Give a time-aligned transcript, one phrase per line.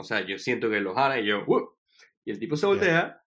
[0.00, 1.74] O sea, yo siento que lo jala y yo, "Uh",
[2.24, 3.20] y el tipo se voltea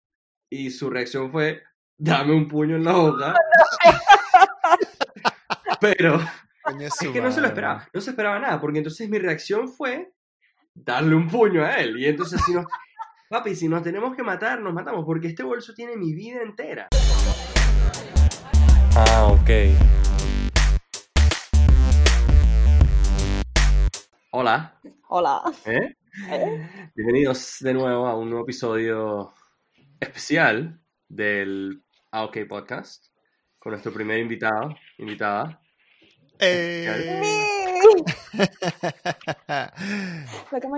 [0.50, 1.62] y su reacción fue,
[1.98, 3.36] dame un puño en la boca.
[5.82, 6.22] Pero
[6.80, 10.14] es que no se lo esperaba, no se esperaba nada, porque entonces mi reacción fue
[10.74, 12.00] darle un puño a él.
[12.00, 12.66] Y entonces si nos,
[13.30, 16.88] papi, si nos tenemos que matar, nos matamos, porque este bolso tiene mi vida entera.
[18.96, 19.50] Ah, ok.
[24.32, 24.80] Hola.
[25.10, 25.42] Hola.
[25.66, 25.96] ¿Eh?
[26.96, 29.34] Bienvenidos de nuevo a un nuevo episodio
[29.98, 33.06] especial del AOK Podcast
[33.58, 35.62] con nuestro primer invitado, invitada.
[36.40, 37.16] Eh.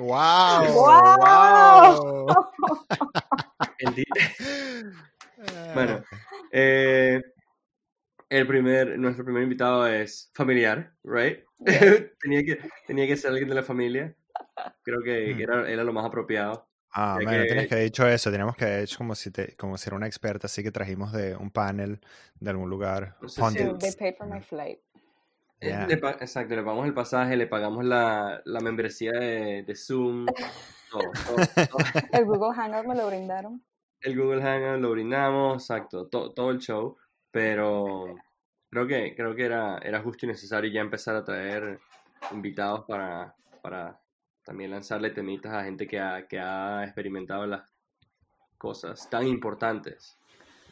[0.00, 0.66] wow.
[0.72, 2.26] Wow.
[2.26, 2.46] wow.
[3.78, 4.04] el di-
[5.74, 6.02] bueno,
[6.52, 7.20] eh,
[8.28, 11.44] el primer, nuestro primer invitado es familiar, right?
[12.20, 14.14] tenía que, tenía que ser alguien de la familia.
[14.82, 15.40] Creo que Hmm.
[15.40, 16.68] era, era lo más apropiado.
[16.92, 18.30] Ah, bueno, que- tienes que haber dicho eso.
[18.30, 21.12] Teníamos que haber hecho como si, te, como si era una experta, así que trajimos
[21.12, 22.00] de un panel
[22.40, 23.16] de algún lugar.
[23.20, 24.78] No sé si- they paid for my flight.
[25.60, 25.86] Eh, Yeah.
[25.86, 30.26] le exacto, le pagamos el pasaje, le pagamos la, la membresía de, de Zoom,
[30.90, 31.36] todo, todo,
[31.70, 31.78] todo.
[32.12, 33.62] El Google Hangout me lo brindaron.
[34.02, 36.96] el Google Hangout lo brindamos, exacto, to- todo el show,
[37.36, 38.16] pero
[38.70, 41.78] creo que, creo que era, era justo y necesario ya empezar a traer
[42.32, 44.00] invitados para, para
[44.42, 47.70] también lanzarle temitas a gente que ha, que ha experimentado las
[48.56, 50.16] cosas tan importantes.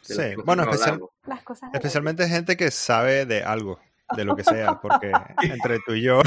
[0.01, 1.01] Sí, nosotros bueno, especial-.
[1.27, 3.79] Las cosas Especialmente gente que sabe de algo,
[4.17, 5.11] de lo que sea, porque
[5.43, 6.23] entre tú y yo,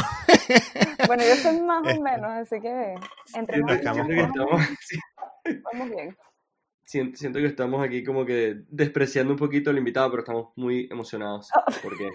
[1.09, 2.00] Bueno, yo soy más o Este.
[2.00, 2.94] menos, así que
[3.34, 4.06] entre Siento, más estamos
[4.83, 4.98] sí,
[5.64, 6.16] vamos bien.
[6.89, 10.89] Siento, siento que estamos aquí como que despreciando un poquito al invitado, pero estamos muy
[10.91, 11.50] emocionados.
[11.83, 12.11] Porque,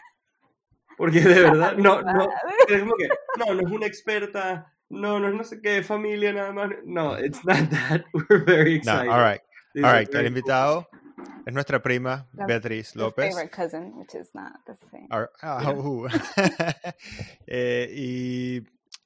[0.97, 2.27] porque de verdad, no, no,
[2.67, 3.07] es como que,
[3.38, 6.71] no, no es una experta, no, no es no sé qué, familia nada más.
[6.85, 8.03] No, it's not that.
[8.13, 9.09] We're very no, excited.
[9.11, 9.41] all right,
[9.75, 10.16] This all right.
[10.16, 10.88] El invitado
[11.45, 13.29] es nuestra prima Beatriz López.
[13.29, 15.07] favorite cousin, which is not the same.
[15.11, 15.78] Our- ah, Yeah.
[15.78, 16.09] uh.
[17.47, 18.61] Eh, y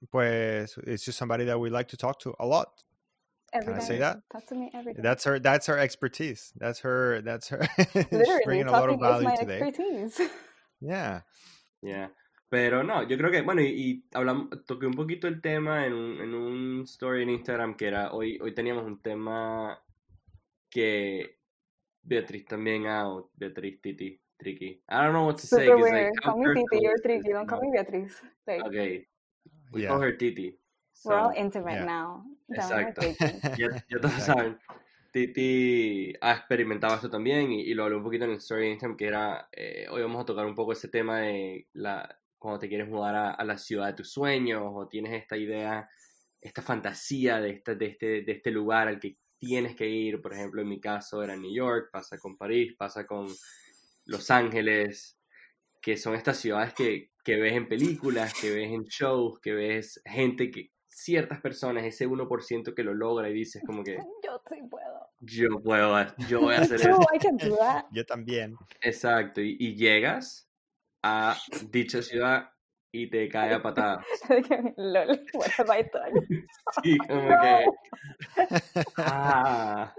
[0.09, 2.69] pues, it's just somebody that we like to talk to a lot.
[3.53, 4.19] Every I say that?
[4.31, 5.01] Talk to me every day.
[5.01, 5.39] That's her.
[5.39, 6.51] That's her expertise.
[6.57, 7.21] That's her.
[7.21, 7.65] That's her.
[7.77, 9.61] she's Literally, bringing a lot of talking is value my today.
[9.61, 10.21] expertise.
[10.79, 11.21] Yeah.
[11.81, 12.09] Yeah.
[12.51, 15.93] Pero no, yo creo que, bueno, y, y hablamos, toqué un poquito el tema en
[15.93, 19.81] un, en un story en Instagram que era, hoy, hoy teníamos un tema
[20.69, 21.39] que
[22.03, 24.83] Beatriz también, ah, o Beatriz, Titi, Tricky.
[24.87, 25.65] I don't know what to say.
[25.65, 26.05] Super 'cause, weird.
[26.11, 27.23] like, how call me Titi, personal you're is Tricky.
[27.23, 27.69] this, Don't call no?
[27.69, 28.21] me Beatriz.
[28.45, 29.07] Like, Okay,
[29.73, 29.87] we Yeah.
[29.89, 30.57] call her Titi.
[31.05, 31.85] We're all So, intimate yeah.
[31.85, 32.23] now.
[32.49, 33.01] Exacto.
[33.57, 34.57] ya, ya todos saben.
[35.11, 38.71] Titi ha experimentado esto también y, y lo hablé un poquito en el story de
[38.71, 42.59] Instagram que era, eh, hoy vamos a tocar un poco ese tema de la, cuando
[42.59, 45.89] te quieres mudar a, a la ciudad de tus sueños o tienes esta idea,
[46.41, 50.33] esta fantasía de, esta, de, este, de este lugar al que tienes que ir, por
[50.33, 53.27] ejemplo en mi caso era New York, pasa con París, pasa con
[54.05, 55.17] Los Ángeles,
[55.81, 60.01] que son estas ciudades que, que ves en películas, que ves en shows, que ves
[60.05, 64.55] gente que, ciertas personas, ese 1% que lo logra y dices como que Yo sí
[64.69, 65.09] puedo.
[65.19, 65.95] yo puedo,
[66.27, 66.97] yo voy a hacer eso.
[67.91, 68.55] Yo también.
[68.81, 70.49] Exacto, y, y llegas
[71.03, 71.37] a
[71.69, 72.49] dicha ciudad
[72.91, 74.03] y te cae a patadas.
[74.77, 75.23] Lol?
[76.83, 77.65] Sí, como que...
[78.97, 79.93] Ah,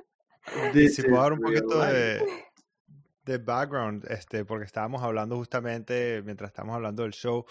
[0.72, 1.92] this Si puedo dar un poquito life.
[1.92, 2.22] de,
[3.24, 7.44] de background, este, porque estábamos hablando justamente, mientras estábamos hablando del show,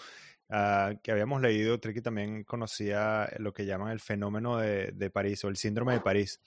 [0.50, 5.44] ah, que habíamos leído, Tricky también conocía lo que llaman el fenómeno de, de París
[5.44, 6.40] o el síndrome de París.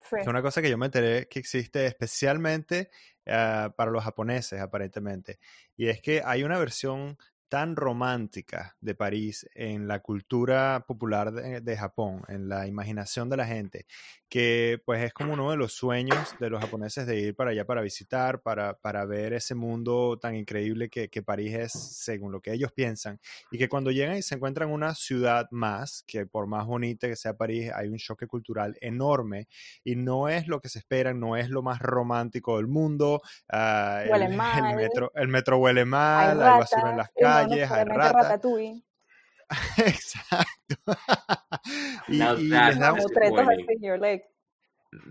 [0.00, 0.16] Sí.
[0.20, 2.90] Es una cosa que yo me enteré que existe especialmente
[3.26, 5.38] ah, para los japoneses, aparentemente.
[5.76, 7.16] Y es que hay una versión
[7.52, 13.36] tan romántica de París en la cultura popular de, de Japón, en la imaginación de
[13.36, 13.84] la gente,
[14.32, 17.66] que pues es como uno de los sueños de los japoneses de ir para allá
[17.66, 22.40] para visitar, para, para ver ese mundo tan increíble que, que París es según lo
[22.40, 23.20] que ellos piensan.
[23.50, 27.16] Y que cuando llegan y se encuentran una ciudad más, que por más bonita que
[27.16, 29.48] sea París, hay un choque cultural enorme
[29.84, 33.20] y no es lo que se espera, no es lo más romántico del mundo.
[33.52, 34.32] Huele el,
[34.70, 38.12] el metro, el metro huele Hay mal, hay, basura en las calles, probablemente ratas.
[38.22, 38.82] ratatouille.
[39.78, 40.76] Exacto.
[42.08, 42.98] y, Now y les da un-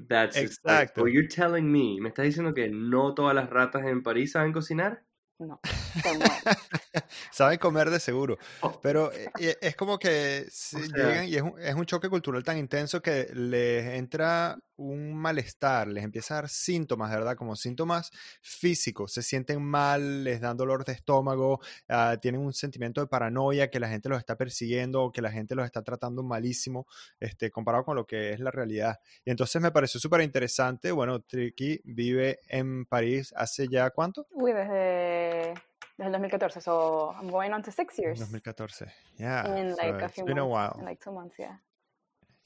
[0.07, 0.71] That's Exacto.
[0.71, 1.07] Exacto.
[1.07, 5.03] you're telling me, ¿me estás diciendo que no todas las ratas en París saben cocinar?
[5.39, 5.59] no.
[7.31, 8.37] Saben comer de seguro.
[8.61, 8.79] Oh.
[8.81, 12.09] Pero eh, eh, es como que O sea- llegan y es un, es un choque
[12.09, 17.35] cultural tan intenso que les entra un malestar, les empieza a dar síntomas, ¿verdad?
[17.35, 18.11] Como síntomas
[18.41, 23.69] físicos, se sienten mal, les dan dolor de estómago, ah, tienen un sentimiento de paranoia
[23.69, 26.87] que la gente los está persiguiendo o que la gente los está tratando malísimo,
[27.19, 28.99] este, comparado con lo que es la realidad.
[29.23, 34.27] Y entonces me pareció súper interesante, bueno, Tricky vive en París hace ya cuánto?
[34.31, 35.53] Uy, desde,
[35.97, 38.19] desde el 2014, so I'm going on to six years.
[38.19, 38.87] 2014.
[39.17, 39.57] Yeah.
[39.57, 40.75] In so like a it's few been a while.
[40.79, 41.57] in like two months, yeah.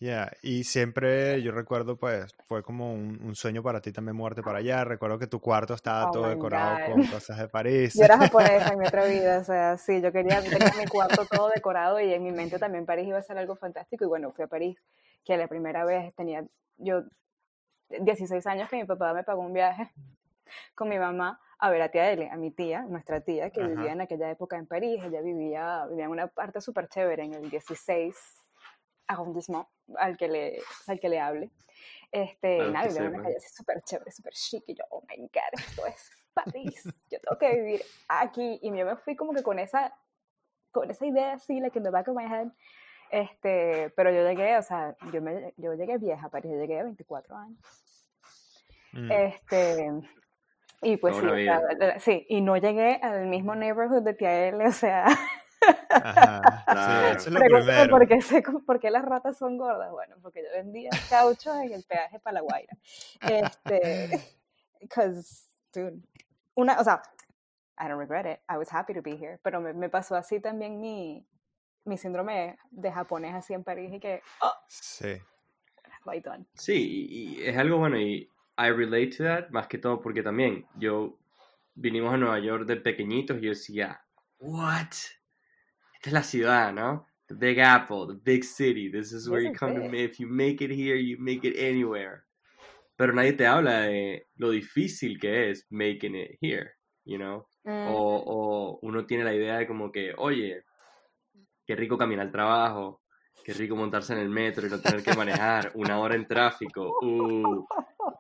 [0.06, 4.44] Yeah, y siempre yo recuerdo, pues, fue como un, un sueño para ti también muerte
[4.44, 4.84] para allá.
[4.84, 6.94] Recuerdo que tu cuarto estaba Oh todo decorado God.
[6.94, 7.96] con cosas de París.
[7.96, 11.26] Yo era japonesa en mi otra vida, o sea, sí, yo quería tenía mi cuarto
[11.26, 14.32] todo decorado y en mi mente también París iba a ser algo fantástico y bueno,
[14.32, 14.78] fui a París,
[15.24, 16.46] que la primera vez tenía
[16.78, 17.02] yo
[17.90, 19.92] 16 años que mi papá me pagó un viaje
[20.76, 23.72] con mi mamá a ver a tía Eli, a mi tía, nuestra tía, que Ajá.
[23.76, 27.34] vivía en aquella época en París, ella vivía, vivía en una parte súper chévere, en
[27.34, 28.45] el 16
[29.08, 29.68] arrondissement,
[29.98, 31.50] al que le, al que le hable.
[32.12, 35.04] Este, Claro nada, vivía en una calle así súper chévere, súper chic, y yo, oh
[35.10, 39.34] my god, esto es París, yo tengo que vivir aquí, y yo me fui como
[39.34, 39.94] que con esa,
[40.72, 42.48] con esa idea así, like in the back of my head,
[43.12, 46.80] este, pero yo llegué, o sea, yo, me, yo llegué vieja a París, yo llegué
[46.80, 47.60] a 24 años,
[48.94, 49.12] Mm.
[49.12, 49.92] este,
[50.82, 54.66] y pues sí, o sea, sí, y no llegué al mismo neighborhood de Tía L,
[54.66, 55.06] o sea,
[55.90, 57.08] Ajá, sí, Claro.
[57.18, 57.90] eso es lo primero.
[57.90, 61.74] por qué, cómo- por qué las ratas son gordas, bueno, porque yo vendía caucho en
[61.74, 62.78] el peaje para la Guaira,
[63.22, 64.10] este,
[64.82, 66.00] because, dude,
[66.56, 67.02] una, o sea,
[67.80, 70.40] I don't regret it, I was happy to be here, pero me, me pasó así
[70.40, 71.26] también mi,
[71.86, 75.18] mi síndrome de japonés así en París y que, oh, Sí.
[76.06, 76.26] right.
[76.54, 80.66] Sí, y es algo bueno y I relate to that más que todo porque también
[80.76, 81.18] yo
[81.74, 84.02] vinimos a Nueva York de pequeñitos y yo decía,
[84.40, 84.88] what?
[86.06, 87.08] Esta es la ciudad, ¿no?
[87.28, 88.92] The Big Apple, the big city.
[88.92, 91.58] This is where you come to ma- if you make it here, you make it
[91.58, 92.26] anywhere.
[92.96, 96.74] Pero nadie te habla de lo difícil que es making it here,
[97.06, 97.48] you know?
[97.64, 100.64] Mm, O, o uno tiene la idea de como que, oye,
[101.66, 103.02] qué rico caminar al trabajo,
[103.44, 107.00] qué rico montarse en el metro y no tener que manejar una hora en tráfico.
[107.02, 107.66] Uh,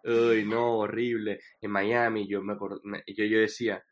[0.05, 1.39] uy, no, horrible.
[1.61, 3.83] En Miami yo me me- yo, yo decía,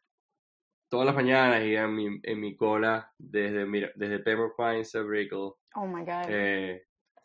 [0.93, 5.01] todas las mañanas iba en mi, en mi cola desde, mira, desde Pembroke Pines a
[5.01, 6.29] Brickell, oh my God.
[6.29, 6.83] eh,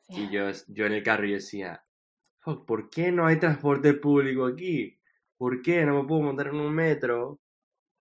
[0.09, 1.85] y yo, yo en el carro yo decía,
[2.41, 4.99] "Fuck, ¿por qué no hay transporte público aquí?
[5.37, 7.41] ¿Por qué no me puedo montar en un metro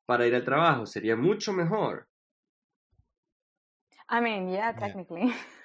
[0.06, 0.86] para ir al trabajo?
[0.86, 2.08] Sería mucho mejor.
[4.08, 4.80] I mean, yeah, Yeah.
[4.80, 5.32] technically.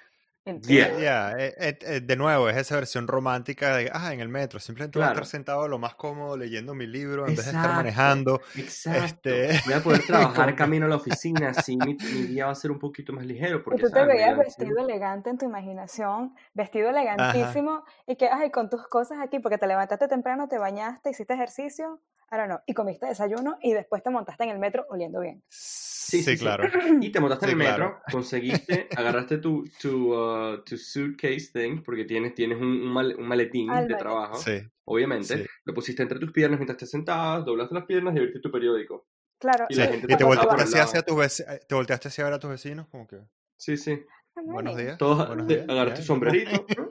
[0.46, 0.98] Yeah.
[0.98, 4.98] Yeah, eh, eh, de nuevo, es esa versión romántica de, ah, en el metro, simplemente
[4.98, 5.22] voy a Claro.
[5.22, 7.76] estar sentado lo más cómodo leyendo mi libro en vez de estar Exacto.
[7.76, 8.42] manejando.
[8.56, 9.30] Exacto.
[9.30, 10.02] Este, Voy a poder
[10.50, 13.24] trabajar camino a la oficina, así mi, mi día va a ser un poquito más
[13.26, 13.58] ligero.
[13.58, 18.50] Y Porque, tú te veías vestido elegante en tu imaginación, vestido elegantísimo, y que, ay,
[18.50, 22.02] con tus cosas aquí, porque te levantaste temprano, te bañaste, hiciste ejercicio,
[22.34, 25.44] I don't know, y comiste desayuno, y después te montaste en el metro oliendo bien.
[25.50, 26.38] Sí, sí, sí.
[26.38, 26.64] claro.
[27.02, 28.02] Y te montaste Sí, en el metro, claro.
[28.12, 33.28] conseguiste, agarraste tu, tu, uh, tu suitcase thing, porque tienes, tienes un, un mal- un
[33.28, 35.38] maletín el de trabajo, Sí, obviamente.
[35.40, 35.46] sí.
[35.66, 39.08] Lo pusiste entre tus piernas mientras te sentabas, doblaste las piernas y abriste tu periódico.
[39.38, 42.34] Claro, Y la gente Y te volteaste hacia tus veci- eh, te volteaste hacia ver
[42.34, 43.18] a tus vecinos, como que,
[43.58, 44.00] Sí, sí.
[44.36, 44.98] Buenos días.
[44.98, 46.66] Todos buenos días, agarraste tu sombrerito.
[46.78, 46.91] ¿no?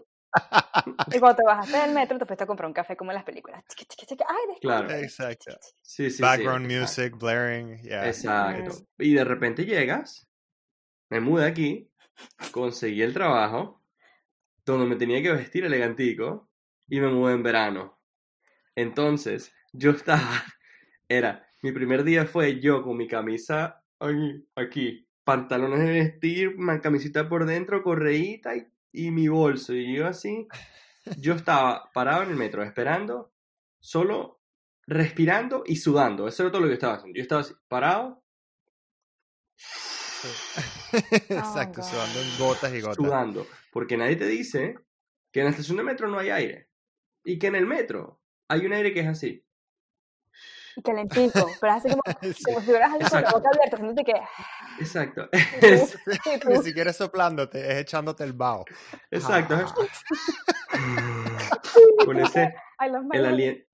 [1.12, 3.24] Y cuando te bajaste del metro, te fuiste a comprar un café como en las
[3.24, 3.64] películas.
[3.68, 4.56] Chiqui, chiqui, chiqui, Ay.
[4.60, 4.90] Claro.
[4.90, 5.56] Exacto.
[5.82, 6.22] Sí, sí, sí.
[6.22, 7.02] Background exacto.
[7.02, 8.06] music, blaring, yeah.
[8.06, 8.76] Exacto.
[8.98, 10.28] Y de repente llegas,
[11.08, 11.90] me mudé aquí,
[12.52, 13.82] conseguí el trabajo,
[14.64, 16.49] donde me tenía que vestir elegantico,
[16.88, 18.00] y me mudé en verano.
[18.75, 20.44] Entonces, yo estaba,
[21.08, 27.28] era, mi primer día fue yo con mi camisa aquí, aquí, pantalones de vestir, camisita
[27.28, 29.75] por dentro, correíta y, y mi bolso.
[29.75, 30.47] Y yo así,
[31.18, 33.32] yo estaba parado en el metro esperando,
[33.80, 34.40] solo
[34.87, 36.26] respirando y sudando.
[36.28, 37.16] Eso era todo lo que yo estaba haciendo.
[37.16, 38.23] Yo estaba así, parado,
[40.92, 41.88] Exacto, God.
[41.88, 42.97] sudando en gotas y gotas.
[42.97, 43.47] sudando.
[43.73, 44.76] Porque nadie te dice
[45.32, 46.68] que en la estación de metro no hay aire.
[47.25, 49.44] Y que en el metro hay un aire que es así.
[50.76, 52.44] Y calentico, pero así como, Sí.
[52.44, 54.12] como si hubieras algo con la boca abierta, haciéndote que...
[54.80, 55.28] Exacto.
[55.32, 58.64] y tú- Es- y tú- Ni siquiera es soplándote, es echándote el vaho.
[59.10, 59.56] exacto.
[59.56, 59.74] Ah.
[62.04, 63.66] Con ese, I love my el aliento.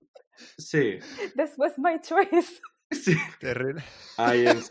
[0.57, 0.99] Sí,
[1.35, 2.61] This was my choice.
[2.91, 3.15] sí.
[3.39, 3.83] Terrible.
[4.17, 4.61] I am,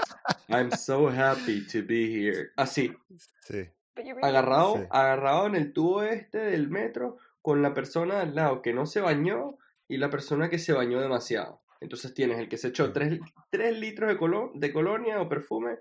[0.49, 2.51] I'm so happy to be here.
[2.57, 2.95] Así,
[3.43, 3.69] Sí.
[3.97, 4.83] You really- agarrado, Sí.
[4.91, 9.01] agarrado en el tubo este del metro con la persona al lado que no se
[9.01, 9.57] bañó
[9.89, 11.63] y la persona que se bañó demasiado.
[11.81, 13.21] Entonces tienes el que se echó Sí.
[13.51, 15.79] 3, litros de, colo- de colonia o perfume y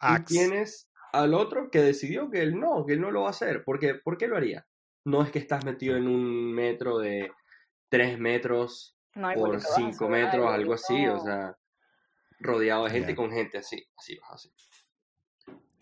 [0.00, 0.34] Axe.
[0.34, 3.62] tienes al otro que decidió que él no, que él no lo va a hacer.
[3.64, 4.66] Porque, ¿Por qué lo haría?
[5.04, 7.30] No es que estás metido en un metro de
[7.90, 11.20] 3 metros No, y por porque te vas a 5 subir metros, algo así, o
[11.20, 11.56] sea,
[12.40, 13.16] rodeado de gente Ya.
[13.16, 14.50] con gente así, así, así.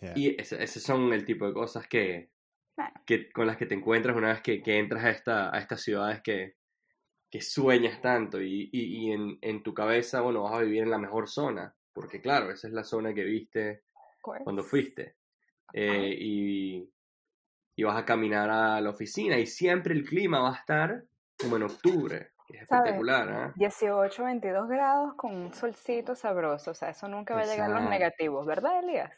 [0.01, 0.13] Yeah.
[0.17, 2.31] Y ese, ese son el tipo de cosas que,
[3.07, 5.81] que con las que te encuentras una vez que, que entras a, esta, a estas
[5.83, 6.57] ciudades que,
[7.33, 10.91] que sueñas tanto y, y, y en, en tu cabeza, bueno, vas a vivir en
[10.91, 13.85] la mejor zona, porque claro, esa es la zona que viste
[14.21, 14.45] course.
[14.45, 15.17] cuando fuiste.
[15.73, 16.93] Eh, y,
[17.75, 21.05] y vas a caminar a la oficina y siempre el clima va a estar
[21.39, 22.99] como en octubre, que es ¿Sabes?
[22.99, 23.53] espectacular, ¿ah?
[23.57, 27.81] 18, 22 grados con un solcito sabroso, o sea, eso nunca va a llegar a
[27.81, 29.11] los negativos, ¿verdad, Elías?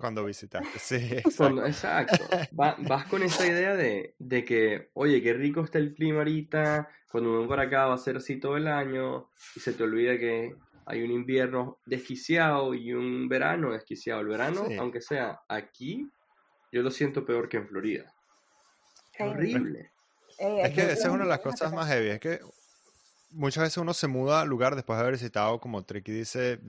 [0.00, 2.14] Cuando visitaste, sí, Cuando- exacto.
[2.24, 2.56] exacto.
[2.60, 6.88] Va- vas con esa idea de, de que, oye, qué rico está el clima ahorita,
[7.10, 10.18] cuando uno para acá va a ser así todo el año, y se te olvida
[10.18, 10.54] que
[10.84, 14.20] hay un invierno desquiciado y un verano desquiciado.
[14.20, 14.76] El verano, Sí.
[14.76, 16.06] aunque sea aquí,
[16.72, 18.12] yo lo siento peor que en Florida.
[19.14, 19.90] Es horrible.
[20.38, 22.08] Es que esa es una de las cosas más heavy.
[22.10, 22.40] Es que
[23.30, 26.60] muchas veces uno se muda al lugar después de haber visitado, como Tricky dice,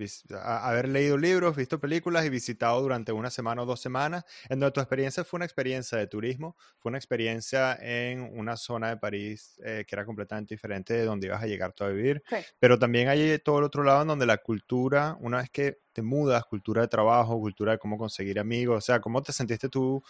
[0.42, 4.74] haber leído libros, visto películas y visitado durante una semana o dos semanas, en donde
[4.74, 9.60] tu experiencia fue una experiencia de turismo, fue una experiencia en una zona de París
[9.64, 12.22] eh, que era completamente diferente de donde ibas a llegar tú a vivir.
[12.30, 12.38] Sí.
[12.60, 16.02] Pero también hay todo el otro lado en donde la cultura, una vez que te
[16.02, 20.04] mudas, cultura de trabajo, cultura de cómo conseguir amigos, o sea, ¿cómo te sentiste tú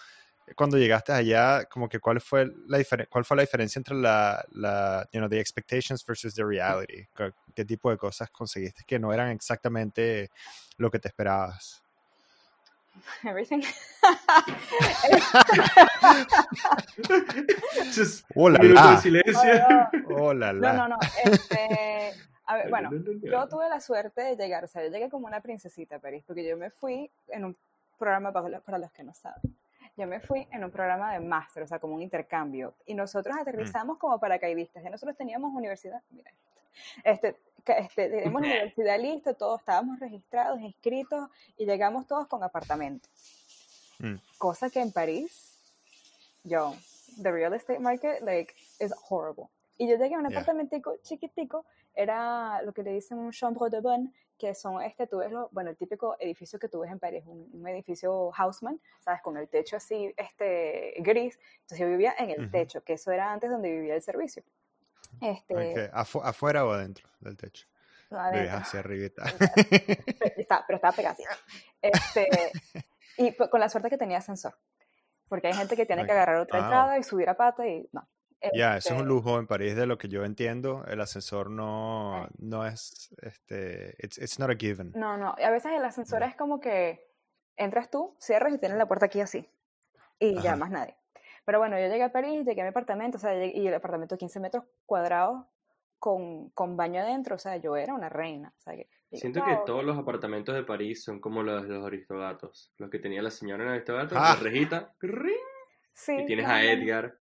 [0.56, 1.66] cuando llegaste allá?
[1.66, 5.30] Como que cuál fue la diferen- cuál fue la diferencia entre la, la you know,
[5.30, 7.06] the expectations versus the reality?
[7.16, 10.30] ¿Qué, qué tipo de cosas conseguiste que no eran exactamente
[10.78, 11.82] lo que te esperabas?
[13.24, 13.62] Everything.
[17.96, 18.98] Just Hola, de la.
[18.98, 19.90] silencio.
[20.10, 20.74] Hola, No, la.
[20.74, 20.98] no, no.
[21.24, 22.14] Este,
[22.46, 22.90] a ver, bueno,
[23.22, 26.24] yo tuve la suerte de llegar, o sea, yo llegué como una princesita a París,
[26.26, 27.58] porque yo me fui en un
[27.98, 29.42] programa, para los, para los que no saben,
[30.00, 33.36] yo me fui en un programa de máster, o sea, como un intercambio, y nosotros
[33.38, 36.32] aterrizamos como paracaidistas, ya nosotros teníamos universidad, mira
[37.04, 43.08] este, este, teníamos la universidad lista, todos estábamos registrados, inscritos, y llegamos todos con apartamento.
[44.00, 44.16] Mm.
[44.38, 45.58] Cosa que en París,
[46.44, 46.76] yo,
[47.22, 49.50] the real estate market, like, is horrible.
[49.82, 50.40] Y yo llegué a un Yeah.
[50.40, 55.20] apartamentico chiquitico, era lo que le dicen un chambre de bonne, que son, este, tú
[55.20, 58.80] ves, lo, bueno, el típico edificio que tú ves en París, un, un edificio Haussmann,
[59.00, 59.22] ¿sabes?
[59.22, 61.40] Con el techo así, este, gris.
[61.62, 62.52] Entonces yo vivía en el Ujú.
[62.52, 64.44] techo, que eso era antes donde vivía el servicio.
[65.22, 67.66] Este, Ok, afu- ¿Afuera o adentro del techo?
[68.10, 68.58] no, adentro.
[68.58, 69.24] hacia arribita.
[70.36, 71.24] Está, pero estaba pegado así.
[71.82, 72.28] Este,
[73.18, 74.58] y pues, con la suerte que tenía ascensor.
[75.30, 76.16] Porque hay gente que tiene que Ok.
[76.18, 78.08] agarrar otra Ah, entrada y subir a pata y no.
[78.54, 80.86] Ya, eso es un Este, lujo en París de lo que yo entiendo.
[80.88, 84.92] El ascensor no, no es, este, it's, it's not a given.
[84.96, 85.36] No, no.
[85.44, 86.28] A veces el ascensor Ya.
[86.28, 87.06] es como que
[87.58, 89.50] entras tú, cierras y tienes la puerta aquí así.
[90.20, 90.56] Y ya Ajá.
[90.58, 90.96] más nadie.
[91.46, 93.74] Pero bueno, yo llegué a París, llegué a mi apartamento, o sea, llegué- y el
[93.74, 95.46] apartamento de 15 metros cuadrados
[95.98, 98.54] con, con baño adentro, o sea, yo era una reina.
[98.58, 101.86] O sea, que, Siento que todos los apartamentos de París son como los de los
[101.86, 102.72] aristogatos.
[102.78, 104.36] Los que tenía la señora en Aristogatos, Ah.
[104.38, 105.36] la rejita, ¡ring!
[105.94, 106.64] Sí, y tienes a.
[106.64, 107.18] Edgar.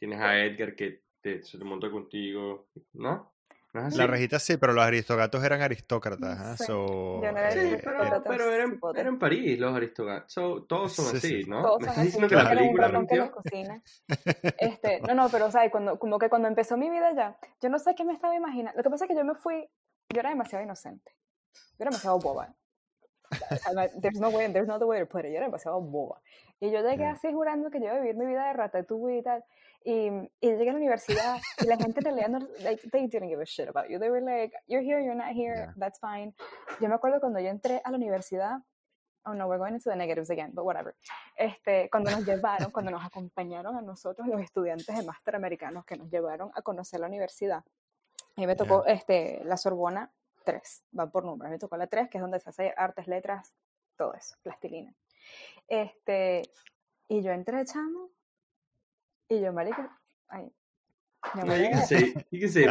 [0.00, 3.34] Tienes a Edgar que te, se te monta contigo, ¿no?
[3.72, 3.98] ¿No es así?
[3.98, 6.38] La rejita sí, pero los aristogatos eran aristócratas.
[6.40, 6.56] ¿ah?
[6.56, 10.32] Sí, So, yo no era Sí, eh, pero, pero eran, eran París los aristogatos.
[10.32, 11.48] So, todos son Sí, así, sí.
[11.50, 11.62] ¿no?
[11.62, 13.32] Todos ¿Me son estás así, diciendo que yo la película que mintió?
[14.58, 17.68] Este, no, no, pero o sea, cuando, como que cuando empezó mi vida ya, yo
[17.68, 18.76] no sé qué me estaba imaginando.
[18.76, 19.68] Lo que pasa es que yo me fui,
[20.12, 21.12] yo era demasiado inocente.
[21.78, 22.54] Yo era demasiado boba.
[24.00, 25.30] There's no way, there's no other way to put it.
[25.30, 26.20] Yo era demasiado boba.
[26.58, 27.12] Y yo llegué Yeah.
[27.12, 29.44] así jurando que yo iba a vivir mi vida de ratatouille y tal.
[29.82, 30.08] Y,
[30.40, 33.40] y llegué a la universidad y la gente en realidad no, like, they didn't give
[33.40, 33.98] a shit about you.
[33.98, 35.72] They were like, you're here, you're not here, Yeah.
[35.78, 36.34] that's fine.
[36.80, 38.58] Yo me acuerdo cuando yo entré a la universidad,
[39.24, 40.94] oh no, we're going into the negatives again, but whatever.
[41.36, 45.96] Este, cuando nos llevaron, cuando nos acompañaron a nosotros, los estudiantes de máster americanos que
[45.96, 47.64] nos llevaron a conocer la universidad.
[48.36, 50.12] Y me tocó este, la Sorbona
[50.44, 51.50] 3, va por números.
[51.50, 53.54] Me tocó la 3, que es donde se hace artes, letras,
[53.96, 54.94] todo eso, plastilina.
[55.68, 56.42] Este,
[57.08, 58.10] y yo entré, chamo,
[59.30, 60.52] y yo, marica, ay,
[61.34, 62.66] mi No, you can abuela- say, you can say.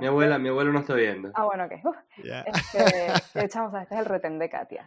[0.00, 1.30] Mi abuela, mi abuelo no está viendo.
[1.34, 1.72] Ah, bueno, ok.
[1.84, 4.86] uf, yeah, Este, chamo, o sea, este es el retén de Katia.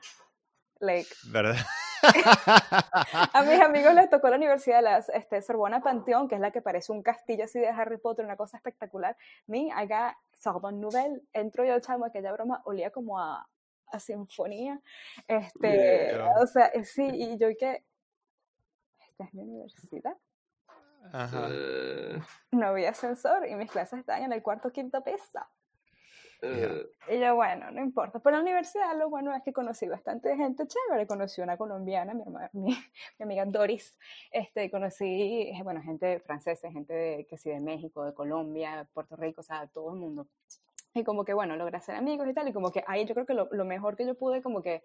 [0.80, 1.56] Like, ¿verdad?
[3.34, 6.50] A mis amigos les tocó la Universidad de las este, Sorbona Panteón, que es la
[6.52, 9.16] que parece un castillo así de Harry Potter, una cosa espectacular.
[9.48, 11.22] Me, I got Sorbonne Nouvelle.
[11.34, 13.48] Entro yo, chamo, aquella broma olía como a,
[13.92, 14.80] a sinfonía.
[15.28, 16.34] Este, Yeah.
[16.42, 17.84] o sea, eh, sí, y yo que,
[19.24, 20.16] es mi universidad.
[21.14, 21.48] Ajá.
[21.52, 22.20] Eh,
[22.52, 25.40] No había ascensor y mis clases estaban en el cuarto quinto piso.
[26.44, 28.20] eh, Y yo, bueno, no importa.
[28.20, 31.08] Pero en la universidad lo bueno es que conocí bastante gente chévere.
[31.08, 32.70] Conocí una colombiana, mi, herma- mi,
[33.20, 33.98] mi amiga Doris.
[34.32, 39.16] Este, conocí, eh, bueno, gente francesa, gente de, que sí, de México, de Colombia, Puerto
[39.16, 40.28] Rico, o sea, todo el mundo.
[40.94, 42.48] Y como que, bueno, logré hacer amigos y tal.
[42.48, 44.84] Y como que ahí yo creo que lo, lo mejor que yo pude como que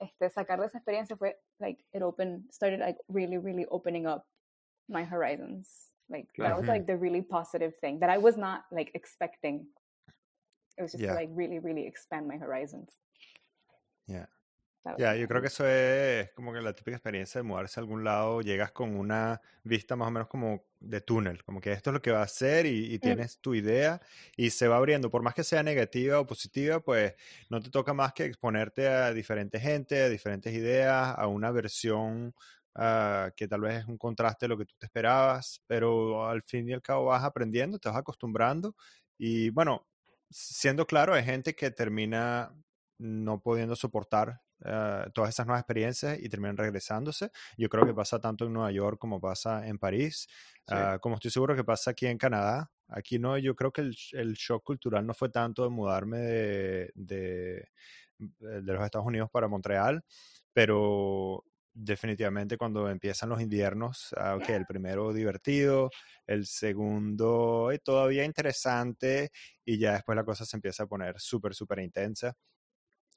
[0.00, 4.26] este, sacar de esa experiencia fue, like, it opened, started like really, really opening up
[4.88, 5.68] my horizons.
[6.08, 9.66] Like, that was like the really positive thing that I was not like expecting.
[10.78, 11.10] It was just Yeah.
[11.12, 12.92] to like really, really expand my horizons.
[14.06, 14.26] Yeah.
[14.94, 18.02] Ya, yo creo que eso es como que la típica experiencia de mudarse a algún
[18.02, 21.94] lado, llegas con una vista más o menos como de túnel, como que esto es
[21.94, 24.00] lo que va a hacer y, y tienes tu idea
[24.36, 27.14] y se va abriendo, por más que sea negativa o positiva, pues
[27.50, 32.34] no te toca más que exponerte a diferente gente, a diferentes ideas, a una versión
[32.74, 36.42] ah, que tal vez es un contraste de lo que tú te esperabas, pero al
[36.42, 38.74] fin y al cabo vas aprendiendo, te vas acostumbrando
[39.18, 39.86] y bueno,
[40.30, 42.54] siendo claro, hay gente que termina
[42.98, 47.30] no pudiendo soportar eh, todas esas nuevas experiencias y terminan regresándose.
[47.56, 50.28] Yo creo que pasa tanto en Nueva York como pasa en París,
[50.66, 50.74] sí.
[50.74, 52.70] ah, como estoy seguro que pasa aquí en Canadá.
[52.88, 56.90] Aquí no, yo creo que el, el shock cultural no fue tanto de mudarme de,
[56.94, 57.66] de, eh,
[58.40, 60.02] de los Estados Unidos para Montreal,
[60.52, 61.44] pero
[61.78, 65.90] definitivamente cuando empiezan los inviernos, ah, ok, el primero divertido,
[66.26, 69.30] el segundo eh, todavía interesante
[69.64, 72.34] y ya después la cosa se empieza a poner súper, súper intensa.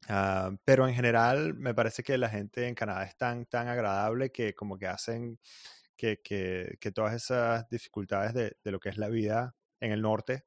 [0.08, 4.32] Ah, pero en general me parece que la gente en Canadá es tan, tan agradable
[4.32, 5.40] que como que hacen
[5.98, 10.02] que, que, que todas esas dificultades de, de lo que es la vida en el
[10.02, 10.46] norte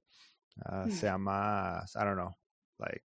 [0.64, 0.90] ah, Mm.
[0.90, 2.35] sean más, I don't know,
[2.78, 3.04] like,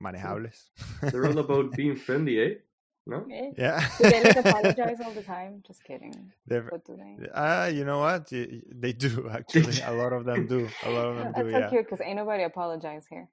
[0.00, 0.72] manejables.
[1.02, 2.62] They're all about being friendly, eh?
[3.08, 3.24] ¿No?
[3.30, 3.78] Eh, Yeah.
[3.98, 5.62] Do they like apologize all the time?
[5.62, 6.32] Just kidding.
[6.44, 7.28] They're- What do they?
[7.32, 8.26] Ah, you know what?
[8.28, 9.80] They do actually.
[9.86, 10.66] A lot of them do.
[10.84, 11.42] A lot of them do.
[11.44, 11.68] That's so Yeah.
[11.70, 13.28] cute because ain't nobody apologize here.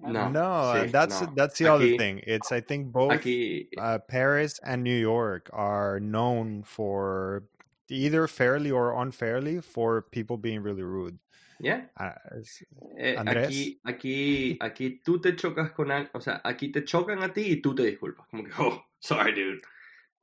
[0.00, 0.28] For No.
[0.30, 1.32] No, sí, that's no.
[1.34, 2.20] that's the other thing.
[2.26, 7.44] It's I think both Aquí, uh, Paris and New York are known for
[7.88, 11.18] either fairly or unfairly for people being really rude.
[11.60, 11.82] yeah.
[11.98, 12.64] Ah, es-
[12.98, 13.46] Eh, Andrés.
[13.46, 17.52] aquí, aquí, aquí tú te chocas con alguien, o sea, aquí te chocan a ti
[17.52, 19.60] y tú te disculpas, como que, oh, sorry, dude.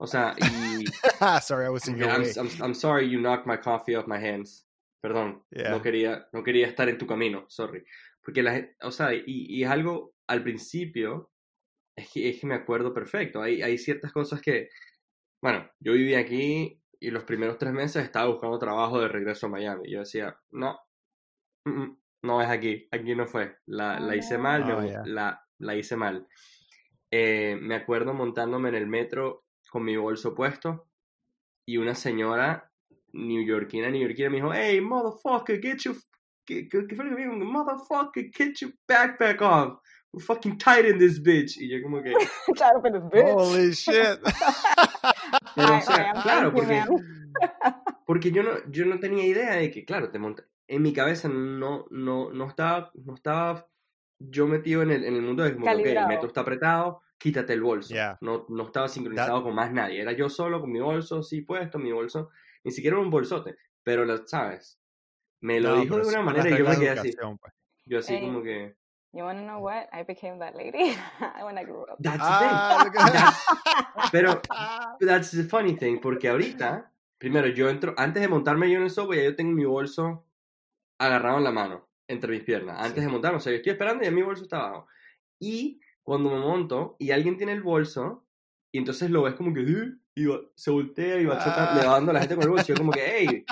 [0.01, 0.86] O sea, y
[1.42, 2.34] Sorry, I was in como your I'm, way.
[2.38, 4.63] I'm, I'm sorry you knocked my coffee off my hands.
[5.04, 5.69] Perdón, Yeah.
[5.72, 7.84] no quería, no quería estar en tu camino, sorry.
[8.30, 11.32] Porque la gente, o sea, y, y es algo al principio,
[11.96, 13.42] es que, es que me acuerdo perfecto.
[13.42, 14.70] Hay, hay ciertas cosas que,
[15.42, 19.50] bueno, yo vivía aquí y los primeros tres meses estaba buscando trabajo de regreso a
[19.50, 19.89] Miami.
[19.92, 20.78] Yo decía, no,
[22.22, 23.58] no es aquí, aquí no fue.
[23.65, 24.80] La, la hice mal, me no.
[24.80, 25.02] bu- Oh, yeah.
[25.06, 26.28] la, la hice mal.
[27.10, 30.88] Eh, me acuerdo montándome en el metro con mi bolso puesto
[31.65, 32.72] y una señora
[33.13, 35.96] neoyorquina, neoyorquina me dijo, hey, motherfucker, get your,
[36.50, 37.46] ¿qué, qué, qué fue lo que me dijo?
[37.46, 39.80] Motherfucker, get your backpack off.
[40.12, 41.58] We're fucking tight in this bitch.
[41.58, 42.14] Y yo como que,
[42.56, 43.36] claro, pero es bitch.
[43.36, 44.20] Holy shit.
[45.56, 46.84] pero o sea, claro, porque,
[48.08, 51.30] porque yo no, yo no tenía idea de que, claro, te monta, en mi cabeza
[51.30, 53.68] no, no, no estaba, no estaba
[54.18, 57.04] yo metido en el, en el mundo de como que, ok, el metro está apretado,
[57.20, 57.94] quítate el bolso.
[57.94, 58.18] Yeah.
[58.22, 60.02] No, no estaba sincronizado con más nadie.
[60.02, 62.32] Era yo solo con mi bolso, sí puesto, mi bolso,
[62.64, 64.80] ni siquiera era un bolsote, pero lo sabes.
[65.41, 67.13] Me lo No, dijo de una manera y yo me quedé así.
[67.39, 67.54] pues.
[67.86, 68.21] Yo así Ey.
[68.21, 68.75] como que,
[69.12, 69.88] You want to know what?
[69.91, 70.95] I became that lady
[71.43, 71.97] when I grew up.
[71.99, 73.02] that's the Ah, thing.
[73.02, 74.41] at That's- pero
[74.99, 78.91] that's the funny thing, porque ahorita, primero yo entro, antes de montarme yo en el
[78.91, 80.25] subway, yo tengo mi bolso
[80.99, 83.02] agarrado en la mano, entre mis piernas, antes Sí.
[83.02, 84.88] de montarme, o sea, yo estoy esperando y ya mi bolso está abajo.
[85.39, 88.28] Y cuando me monto y alguien tiene el bolso,
[88.71, 89.62] y entonces lo ves como que,
[90.15, 91.75] y se voltea y va chocando, Ah.
[91.82, 93.45] le va dando a la gente con el bolso, y yo como que, hey,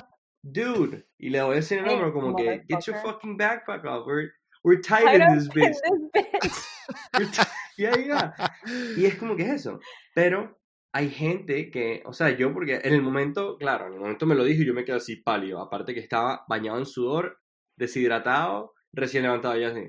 [0.52, 4.06] dude, y le voy a decir el hombro como que, get your fucking backpack off,
[4.06, 4.32] we're,
[4.64, 5.76] we're tight in this bitch.
[5.82, 5.82] this
[6.14, 6.64] bitch.
[7.20, 7.42] We're ti-
[7.78, 8.34] yeah, yeah.
[8.96, 9.80] Y es como que es eso.
[10.16, 10.58] Pero
[10.94, 14.36] hay gente que, o sea, yo porque en el momento, claro, en el momento me
[14.36, 15.62] lo dijo y yo me quedo así pálido.
[15.62, 17.40] Aparte que estaba bañado en sudor,
[17.78, 19.82] deshidratado, recién levantado ya así.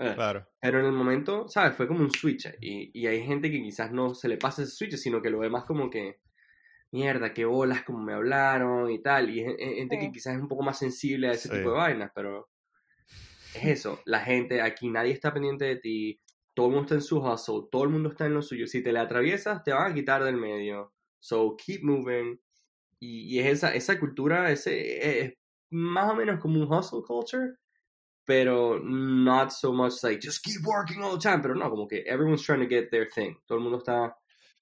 [0.00, 0.46] Eh, Claro.
[0.60, 1.76] Pero en el momento, ¿sabes?
[1.76, 2.46] Fue como un switch.
[2.60, 5.38] Y, y hay gente que quizás no se le pasa ese switch, sino que lo
[5.38, 6.20] ve más como que,
[6.92, 9.30] mierda, qué bolas, como me hablaron y tal.
[9.30, 11.54] Y gente que quizás es un poco más sensible a ese Sí.
[11.56, 12.48] tipo de vainas, pero
[13.54, 14.00] es eso.
[14.04, 16.20] La gente, aquí nadie está pendiente de ti.
[16.54, 18.66] Todo el mundo está en su hustle, todo el mundo está en lo suyo.
[18.66, 20.92] Si te le atraviesas, te van a quitar del medio.
[21.20, 22.40] So, keep moving.
[22.98, 25.34] Y, y es esa, esa cultura, ese, es
[25.70, 27.54] más o menos como un hustle culture,
[28.26, 31.40] pero not so much like just keep working all the time.
[31.40, 33.36] Pero no, como que everyone's trying to get their thing.
[33.46, 34.14] Todo el mundo está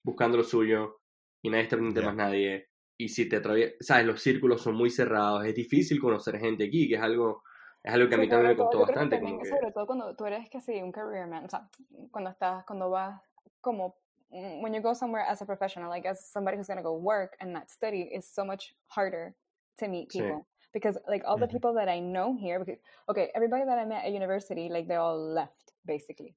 [0.03, 0.98] buscando lo suyo
[1.41, 2.09] y nadie está pendiente Yeah.
[2.09, 2.67] más nadie.
[2.97, 6.87] Y si te atraviesas, sabes, los círculos son muy cerrados, es difícil conocer gente aquí,
[6.89, 7.43] que es algo,
[7.83, 9.17] es algo que a mí Sí, también me costó creo que bastante.
[9.17, 11.69] también, Como que, sobre todo cuando tú eres que sí, un career man, o sea,
[12.11, 13.21] cuando estás, cuando vas
[13.61, 13.97] como,
[14.29, 16.93] mm, when you go somewhere as a professional, like as somebody who's going to go
[16.97, 19.35] work and not study, it's so much harder
[19.77, 20.23] to meet Sí.
[20.23, 20.47] people.
[20.73, 24.05] Because like all the people that I know here, because, okay, everybody that I met
[24.05, 26.35] at university, like they all left basically.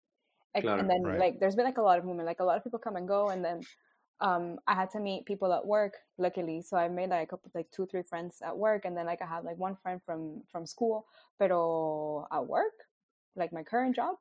[0.54, 0.78] Like, Claro.
[0.78, 1.18] and then Right.
[1.18, 3.08] like there's been like a lot of movement, like a lot of people come and
[3.08, 3.66] go, and then
[4.20, 6.62] um, I had to meet people at work, luckily.
[6.62, 9.22] So I made like a couple, like two, three friends at work, and then like
[9.22, 11.07] I had like one friend from from school.
[11.38, 12.75] Pero at work,
[13.37, 14.16] like my current job,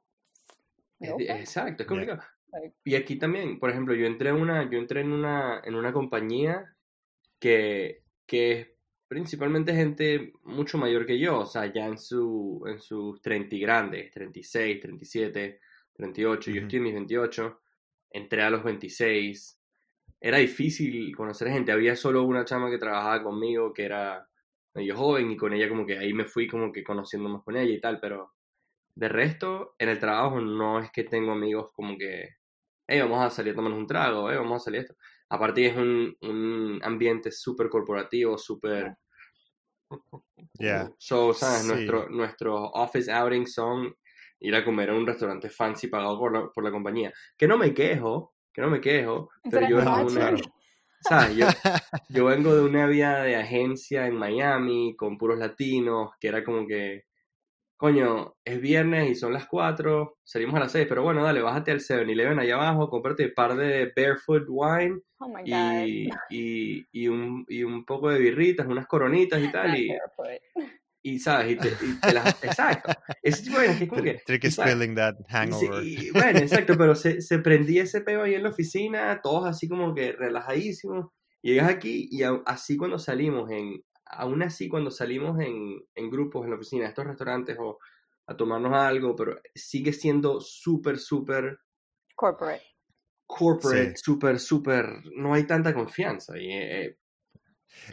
[0.99, 1.49] no friends.
[1.49, 2.21] exacto, es complicado.
[2.53, 5.75] Like, Y aquí también, por ejemplo, yo entré en una, yo entré en una, en
[5.75, 6.75] una compañía
[7.39, 8.67] que, que es
[9.07, 13.61] principalmente gente mucho mayor que yo, o sea, ya en su, en sus 30 y
[13.61, 15.61] grandes, 36, 37,
[15.93, 16.63] 38, yo Ujú.
[16.63, 17.61] estoy en mis 28,
[18.11, 19.60] entré a los 26,
[20.21, 24.27] era difícil conocer gente, había solo una chama que trabajaba conmigo que era
[24.75, 27.57] medio joven y con ella como que ahí me fui como que conociendo más con
[27.57, 28.33] ella y tal, pero
[28.95, 32.35] de resto, en el trabajo no es que tengo amigos como que,
[32.87, 34.95] hey, vamos a salir a tomarnos un trago, hey, vamos a salir a esto.
[35.29, 38.95] Aparte es un, un ambiente súper corporativo, súper...
[40.59, 40.91] Yeah.
[40.97, 41.61] So, ¿sabes?
[41.61, 41.67] Sí.
[41.67, 43.95] Nuestro, nuestros office outings son
[44.39, 47.11] ir a comer a un restaurante fancy pagado por la, por la compañía.
[47.37, 50.37] Que no me quejo, que no me quejo, pero yo vengo de una...
[51.01, 51.35] ¿Sabes?
[51.35, 51.47] Yo,
[52.09, 56.67] yo vengo de una vida de agencia en Miami con puros latinos, que era como
[56.67, 57.05] que,
[57.75, 61.71] coño, es viernes y son las 4, salimos a las 6, pero bueno, dale, bájate
[61.71, 67.45] al 7-Eleven allá abajo, cómprate un par de barefoot wine oh y, y, y, un,
[67.47, 69.89] y un poco de birritas, unas coronitas y tal, y.
[71.03, 72.43] y sabes, y te, y te las...
[72.43, 72.91] Exacto,
[73.23, 74.21] ese tipo de vainas que es como que...
[74.25, 74.73] Tricky ¿sabes?
[74.73, 75.83] spilling that Y sí, hangover.
[75.83, 79.67] y bueno, exacto, pero se, se prendía ese peo ahí en la oficina, todos así
[79.67, 81.07] como que relajadísimos.
[81.41, 86.43] Llegas aquí y a- así cuando salimos, en, aún así cuando salimos en, en grupos
[86.43, 87.79] en la oficina, a estos restaurantes o
[88.27, 91.57] a tomarnos algo, pero sigue siendo súper, súper
[92.15, 92.61] Corporate.
[93.25, 94.01] corporate, Sí.
[94.03, 94.85] súper, súper,
[95.15, 96.37] no hay tanta confianza.
[96.37, 96.97] Y, eh,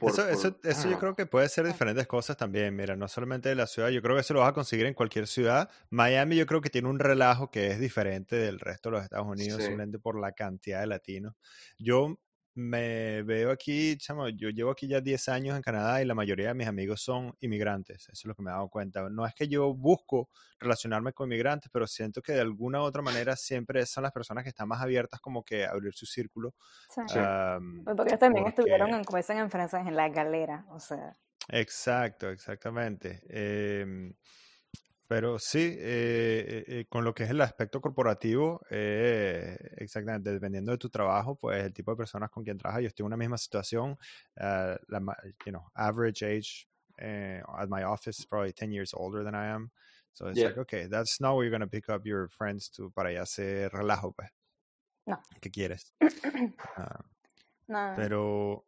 [0.01, 2.75] por- Eso, por- eso, eso yo ah, creo que puede ser diferentes cosas también.
[2.77, 4.95] Mira, no solamente de la ciudad, yo creo que eso lo vas a conseguir en
[4.95, 5.71] cualquier ciudad.
[5.91, 9.27] Miami yo creo que tiene un relajo que es diferente del resto de los Estados
[9.27, 9.63] Unidos, Sí.
[9.69, 11.35] simplemente por la cantidad de latinos.
[11.79, 12.19] Yo
[12.59, 16.49] me veo aquí, chamo, yo llevo aquí ya 10 años en Canadá y la mayoría
[16.49, 18.03] de mis amigos son inmigrantes.
[18.09, 19.09] Eso es lo que me he dado cuenta.
[19.09, 23.01] No es que yo busco relacionarme con inmigrantes, pero siento que de alguna u otra
[23.01, 26.55] manera siempre son las personas que están más abiertas como que a abrir su círculo.
[26.89, 27.01] Sí.
[27.05, 30.81] Pues porque ellos también porque- estuvieron en, como dicen en francés, en la galera, o
[30.81, 31.17] sea.
[31.51, 33.23] Exacto, exactamente.
[33.29, 34.13] Em,
[35.09, 40.73] pero sí, eh, eh, eh, con lo que es el aspecto corporativo, eh, exactamente, dependiendo
[40.73, 43.17] de tu trabajo, pues el tipo de personas con quien trabajas, yo estoy en una
[43.17, 43.93] misma situación,
[44.37, 45.01] uh, la,
[45.47, 46.69] you know, average age
[47.01, 49.71] at my office is probably 10 years older than I am.
[50.13, 50.45] So it's Yeah.
[50.45, 53.23] like, okay, that's not where you're going to pick up your friends to, para ya
[53.23, 54.31] hacer relajo, pues.
[55.07, 55.19] No.
[55.41, 55.95] ¿Qué quieres?
[56.77, 57.05] Ah,
[57.69, 58.67] No, pero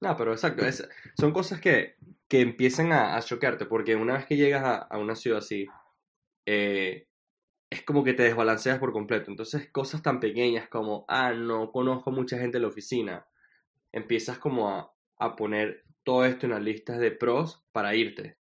[0.00, 0.88] No, pero exacto, es-
[1.18, 1.94] son cosas que,
[2.28, 5.66] que empiezan a, a choquearte, porque una vez que llegas a, a una ciudad así,
[6.46, 7.06] eh,
[7.70, 9.30] es como que te desbalanceas por completo.
[9.30, 13.26] Entonces, cosas tan pequeñas como, ah, no conozco mucha gente en la oficina,
[13.92, 18.38] empiezas como a, a poner todo esto en las listas de pros para irte,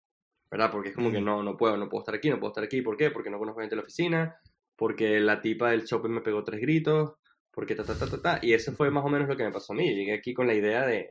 [0.50, 0.70] ¿verdad?
[0.70, 2.82] Porque es como que no, no puedo, no puedo estar aquí, no puedo estar aquí.
[2.82, 3.10] ¿Por qué?
[3.10, 4.36] Porque no conozco gente en la oficina,
[4.76, 7.14] porque la tipa del shopping me pegó tres gritos,
[7.50, 8.38] porque ta, ta, ta, ta, ta.
[8.42, 9.94] Y eso fue más o menos lo que me pasó a mí.
[9.94, 11.10] Llegué aquí con la idea de,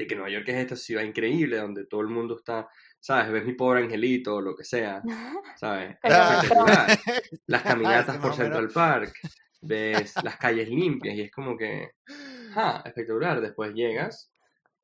[0.00, 3.30] de que Nueva York es esta ciudad increíble donde todo el mundo está, ¿sabes?
[3.30, 5.02] Ves mi pobre angelito o lo que sea,
[5.56, 5.90] ¿sabes?
[5.92, 6.98] Es Pero- espectacular.
[7.46, 7.62] Las
[8.06, 8.34] caminatas por.
[8.34, 9.12] Central Park,
[9.60, 11.90] ves las calles limpias y es como que,
[12.56, 13.40] ah, espectacular.
[13.40, 14.32] Después llegas,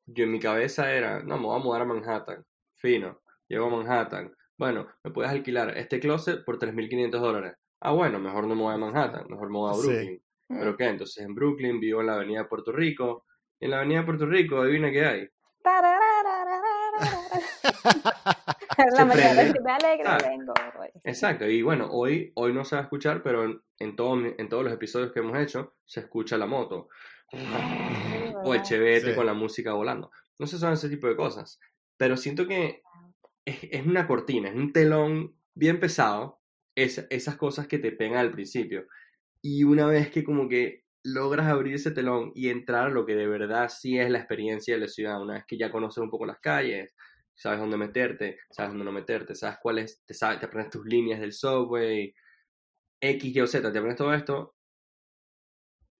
[0.05, 3.69] yo en mi cabeza era, no, me voy a mudar a Manhattan, fino, llego a
[3.83, 4.31] Manhattan.
[4.57, 7.53] Bueno, me puedes alquilar este closet por 3.500 dólares.
[7.79, 9.87] Ah, bueno, mejor no me voy a Manhattan, mejor me voy a Sí.
[9.87, 10.21] Brooklyn.
[10.47, 10.85] ¿Pero qué?
[10.85, 13.25] Entonces en Brooklyn vivo en la avenida de Puerto Rico.
[13.59, 15.29] En la avenida Puerto Rico, adivina qué hay.
[18.95, 20.17] la mañana me alegro, Ah.
[20.23, 20.53] vengo.
[21.03, 24.49] Exacto, y bueno, hoy, hoy no se va a escuchar, pero en, en, todo en
[24.49, 26.89] todos los episodios que hemos hecho se escucha la moto.
[28.43, 29.15] O el chevete Sí.
[29.15, 30.11] con la música volando.
[30.39, 31.59] No sé, son ese tipo de cosas.
[31.97, 32.83] Pero siento que
[33.45, 36.39] es, es una cortina, es un telón bien pesado,
[36.75, 38.87] es- esas cosas que te pegan al principio.
[39.41, 43.15] Y una vez que como que logras abrir ese telón y entrar a lo que
[43.15, 46.09] de verdad sí es la experiencia de la ciudad, una vez que ya conoces un
[46.09, 46.93] poco las calles,
[47.33, 51.21] sabes dónde meterte, sabes dónde no meterte, sabes cuáles, te, sabes, te aprendes tus líneas
[51.21, 52.13] del subway,
[52.99, 54.55] X, Y o Z, te aprendes todo esto,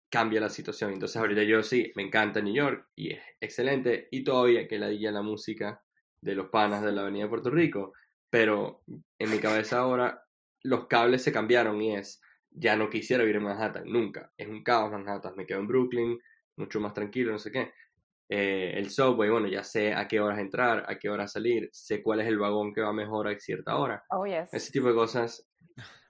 [0.09, 0.91] cambia la situación.
[0.91, 4.89] Entonces ahorita yo sí, me encanta New York y es excelente y todavía que la
[4.89, 5.81] la música
[6.21, 7.93] de los panas de la Avenida de Puerto Rico,
[8.29, 8.83] pero
[9.19, 10.25] en mi cabeza ahora
[10.63, 12.21] los cables se cambiaron y es,
[12.59, 14.31] ya no quisiera vivir en Manhattan, nunca.
[14.37, 16.19] Es un caos Manhattan, me quedo en Brooklyn,
[16.57, 17.71] mucho más tranquilo, no sé qué.
[18.29, 22.03] Eh, el subway, bueno, ya sé a qué horas entrar, a qué horas salir, sé
[22.03, 24.03] cuál es el vagón que va mejor a cierta hora.
[24.09, 24.53] Oh, yes.
[24.53, 25.47] Ese tipo de cosas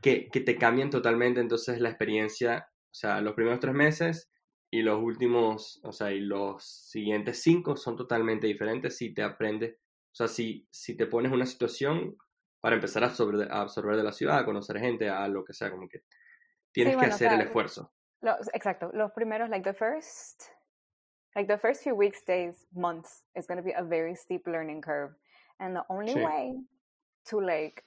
[0.01, 4.31] que, que te cambian totalmente entonces la experiencia, o sea, los primeros tres meses
[4.71, 9.75] y los últimos, o sea, y los siguientes cinco son totalmente diferentes si te aprendes,
[9.75, 12.17] o sea, si, si te pones una situación
[12.59, 15.53] para empezar a absorber, a absorber de la ciudad, a conocer gente, a lo que
[15.53, 16.01] sea, como que
[16.77, 17.89] tienes Sí, que bueno, hacer el esfuerzo.
[18.21, 18.91] Los, exacto.
[18.93, 20.51] Los primeros, like the first,
[21.35, 24.81] like the first few weeks, days, months, is going to be a very steep learning
[24.81, 25.11] curve.
[25.59, 26.23] And the only Sí.
[26.23, 26.55] way
[27.29, 27.83] to like,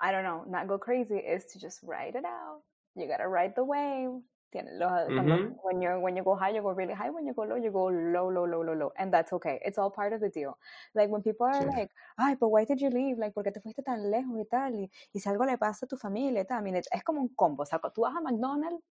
[0.00, 2.62] I don't know, not go crazy is to just ride it out.
[2.96, 4.20] You gotta ride the wave.
[4.52, 5.60] Tiene- los- cuando- Ujú.
[5.64, 7.08] when you when you go high, you go really high.
[7.10, 9.58] When you go low, you go low, low, low, low, low, and that's okay.
[9.64, 10.58] It's all part of the deal.
[10.92, 11.66] Like when people are Sí.
[11.74, 13.18] like, "Ay, but why did you leave?
[13.18, 14.74] Like, ¿por qué te fuiste tan lejos y tal?
[14.74, 17.02] Y, y si algo le pasa a tu familia y tal, I mean, it's- es
[17.02, 17.62] como un combo.
[17.62, 18.84] O sea, tú vas a McDonald's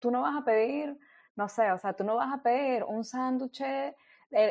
[0.00, 0.98] tú no vas a pedir,
[1.36, 3.94] no sé, o sea, tú no vas a pedir un sándwich, el,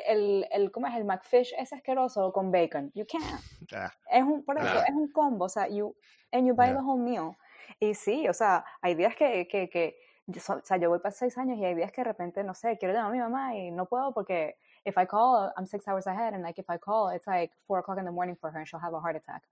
[0.08, 0.96] el, el, ¿cómo es?
[0.96, 2.89] El McFish ese asqueroso con bacon.
[2.94, 3.41] You can't.
[3.76, 4.80] Ah, Es un, por eso, Claro.
[4.88, 5.94] es un combo, o sea, you,
[6.32, 6.76] and you buy Yeah.
[6.78, 7.36] the whole meal.
[7.82, 11.00] Y sí, o sea, hay días que, que, que yo so- o sea, yo voy
[11.00, 13.20] para seis años y hay días que de repente, no sé, quiero llamar a mi
[13.20, 14.56] mamá y no puedo porque
[14.86, 17.80] if I call, I'm six hours ahead, and like if I call, it's like four
[17.80, 19.44] o'clock in the morning for her and she'll have a heart attack,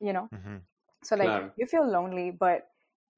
[0.00, 0.28] you know?
[0.32, 0.62] ujú.
[1.02, 1.52] So like Claro.
[1.56, 2.68] you feel lonely, but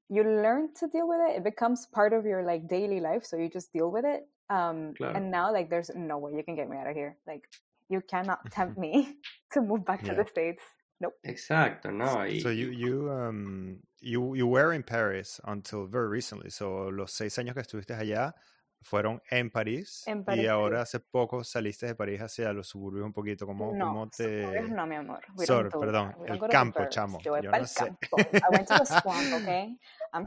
[0.09, 1.37] you learn to deal with it.
[1.37, 4.27] It becomes part of your like daily life, so you just deal with it.
[4.49, 5.15] Um, Claro.
[5.15, 7.17] and now like there's no way you can get me out of here.
[7.27, 7.47] Like
[7.89, 9.17] you cannot tempt me
[9.53, 10.63] to move back to the states.
[10.99, 11.13] Nope.
[11.23, 12.25] Exacto, ¿no?
[12.25, 16.49] Y, So you you um you you were in Paris until very recently.
[16.49, 18.33] So los seis años que estuviste allá
[18.81, 20.81] fueron en París En y París, ahora París.
[20.83, 23.45] hace poco saliste de París hacia los suburbios un poquito.
[23.45, 25.19] ¿Cómo, no, cómo te suburbios no, mi amor.
[25.37, 26.15] Sorry, perdón.
[26.17, 27.19] We el campo, chamo.
[27.21, 27.85] Yo voy Yo para no el sé.
[27.85, 28.17] campo.
[28.17, 29.77] I went to the swamp, okay?
[30.13, 30.25] I'm.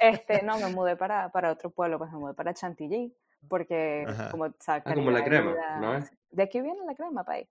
[0.00, 3.14] Este, no, me mudé para, para otro pueblo, pues me mudé para Chantilly,
[3.48, 4.30] porque Ajá.
[4.30, 6.10] como, o sea, Ah, como la crema, vida- ¿no es?
[6.30, 7.46] De aquí viene la crema, pay.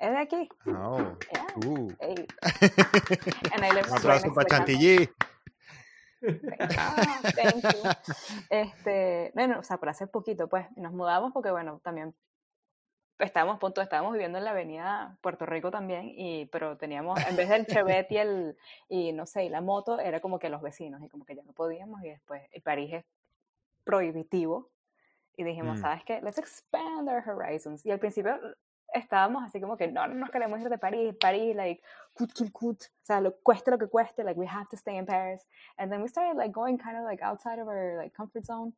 [0.00, 0.48] Es de aquí.
[0.66, 0.98] Oh,
[1.32, 1.68] Yeah.
[1.68, 1.92] uh.
[2.00, 2.26] Hey.
[3.54, 4.48] And I live Un aplauso para.
[4.48, 5.08] Chantilly.
[6.76, 7.90] Ah, thank you.
[8.50, 12.14] Este, bueno, o sea, por hace poquito, pues, nos mudamos porque, bueno, también
[13.18, 17.48] estábamos, punto, estábamos viviendo en la avenida Puerto Rico también, y, pero teníamos, en vez
[17.50, 18.56] del Chevette y el,
[18.88, 21.42] y no sé, y la moto, era como que los vecinos, y como que ya
[21.42, 23.04] no podíamos, y después el París es
[23.84, 24.70] prohibitivo,
[25.36, 25.82] y dijimos, Mm.
[25.82, 26.20] ¿sabes qué?
[26.22, 27.84] Let's expand our horizons.
[27.84, 28.38] Y al principio
[28.94, 31.82] estábamos así como que no, no nos queremos ir de París, París, like,
[32.14, 32.82] cut, cut, cut.
[32.82, 35.46] O sea, lo, cueste lo que cueste, like, we have to stay in Paris.
[35.78, 38.72] And then we started, like, going kind of, like, outside of our, like, comfort zone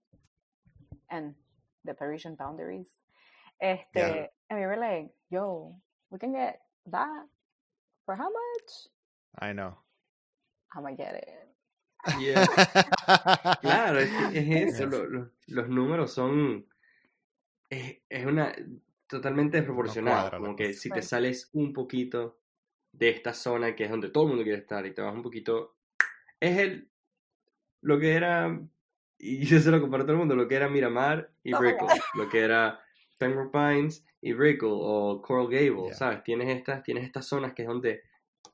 [1.11, 1.35] and
[1.85, 2.89] the Parisian boundaries.
[3.61, 4.27] Este, Yeah.
[4.51, 5.75] and we were like, yo,
[6.11, 7.27] we can get that
[8.05, 8.89] for how much?
[9.39, 9.75] I know.
[10.75, 11.29] I'm gonna get it.
[12.19, 12.45] Yeah.
[13.63, 16.65] Claro, es, eso, lo- lo- los números son,
[17.71, 18.53] es, es una,
[19.13, 22.41] totalmente desproporcionado, cuadra la como que si te sales un poquito
[22.93, 25.23] de esta zona que es donde todo el mundo quiere estar y te vas un
[25.23, 25.77] poquito,
[26.41, 26.91] es el,
[27.83, 28.61] lo que era,
[29.19, 31.59] y yo se lo comparto a todo el mundo, lo que era Miramar y Oh
[31.59, 32.81] Brickell, lo que era
[33.19, 35.95] Pembroke Pines y Brickell o Coral Gable, Yeah.
[35.95, 36.23] ¿sabes?
[36.25, 38.03] Tienes estas, tienes estas zonas que es donde,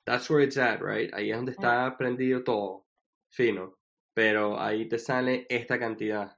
[0.04, 1.12] that's where it's at, right?
[1.14, 2.86] Ahí es donde está prendido todo,
[3.30, 3.78] fino,
[4.14, 6.36] pero ahí te sale esta cantidad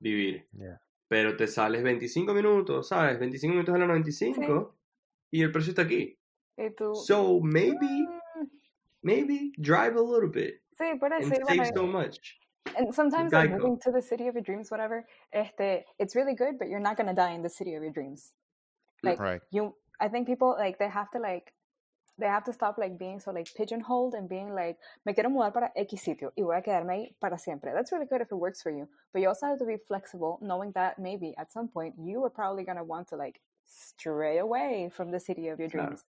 [0.00, 0.48] vivir.
[0.52, 0.80] Yeah.
[1.12, 3.18] Pero te sales 25 minutos, ¿sabes?
[3.18, 4.74] 25 minutos de la 95
[5.30, 6.18] y el precio está aquí.
[6.56, 8.46] Y tú, So maybe, mm,
[9.02, 12.38] maybe drive a little bit sí, por and save so much.
[12.78, 16.58] And sometimes like moving to the city of your dreams, whatever, este, it's really good,
[16.58, 18.32] but you're not gonna die in the city of your dreams.
[19.02, 19.42] Like Right.
[19.50, 21.52] you, I think people like they have to like
[22.18, 25.52] they have to stop like being so like pigeonholed and being like me quiero mudar
[25.52, 27.72] para X sitio y voy a quedarme ahí para siempre.
[27.72, 30.38] That's really good if it works for you, but you also have to be flexible,
[30.42, 34.90] knowing that maybe at some point you are probably gonna want to like stray away
[34.90, 35.88] from the city of your Claro.
[35.88, 36.04] dreams.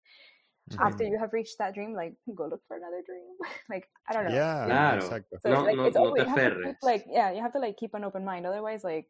[0.79, 1.11] After Mhm.
[1.11, 3.37] you have reached that dream, like go look for another dream.
[3.69, 4.31] like I don't know.
[4.31, 4.97] Yeah, Claro.
[4.97, 5.39] exacto.
[5.41, 7.53] So No- like no- it's no always te have to keep, like yeah, you have
[7.53, 8.45] to like keep an open mind.
[8.45, 9.09] Otherwise, like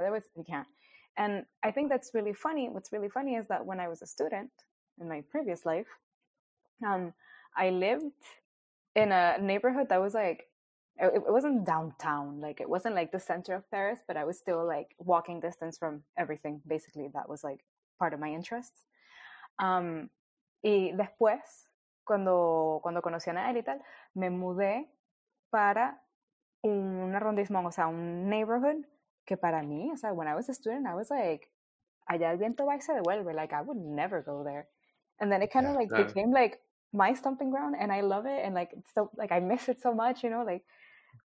[0.00, 0.66] otherwise you can't.
[1.16, 2.68] And I think that's really funny.
[2.68, 4.50] What's really funny is that when I was a student
[5.00, 5.86] in my previous life,
[6.86, 7.12] um,
[7.56, 8.04] I lived
[8.94, 10.48] in a neighborhood that was like
[10.96, 14.38] it, it wasn't downtown, like it wasn't like the center of Paris, but I was
[14.38, 16.60] still like walking distance from everything.
[16.66, 17.64] Basically, that was like
[17.98, 18.84] part of my interests.
[19.58, 20.10] Um,
[20.62, 21.68] y después,
[22.04, 23.80] cuando, cuando conocí a Nael y tal,
[24.14, 24.86] me mudé
[25.50, 26.00] para
[26.62, 28.84] un arrondissement, o sea, un neighborhood
[29.26, 31.50] que para mí, o sea, when I was a student, I was like,
[32.08, 34.68] allá el viento va y se devuelve, like I would never go there.
[35.20, 36.60] And then it kind of Yeah, like became like
[36.92, 39.94] my stomping ground, and I love it, and like so like I miss it so
[39.94, 40.64] much, you know, like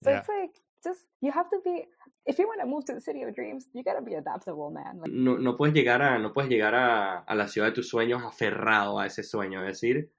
[0.04, 0.14] so Yeah.
[0.14, 0.52] it's like
[0.84, 1.86] just you have to be
[2.26, 5.00] if you want to move to the city of dreams, you gotta be adaptable, man.
[5.00, 7.88] Like, No, no puedes llegar a, no puedes llegar a, a la ciudad de tus
[7.88, 9.60] sueños aferrado a ese sueño.
[9.62, 10.12] Es decir,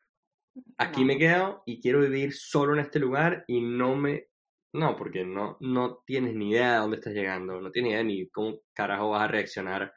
[0.77, 1.05] aquí No.
[1.05, 4.27] me quedo y quiero vivir solo en este lugar y no me...
[4.73, 8.29] No, porque no, no tienes ni idea de dónde estás llegando, no tienes idea ni
[8.29, 9.93] cómo carajo vas a reaccionar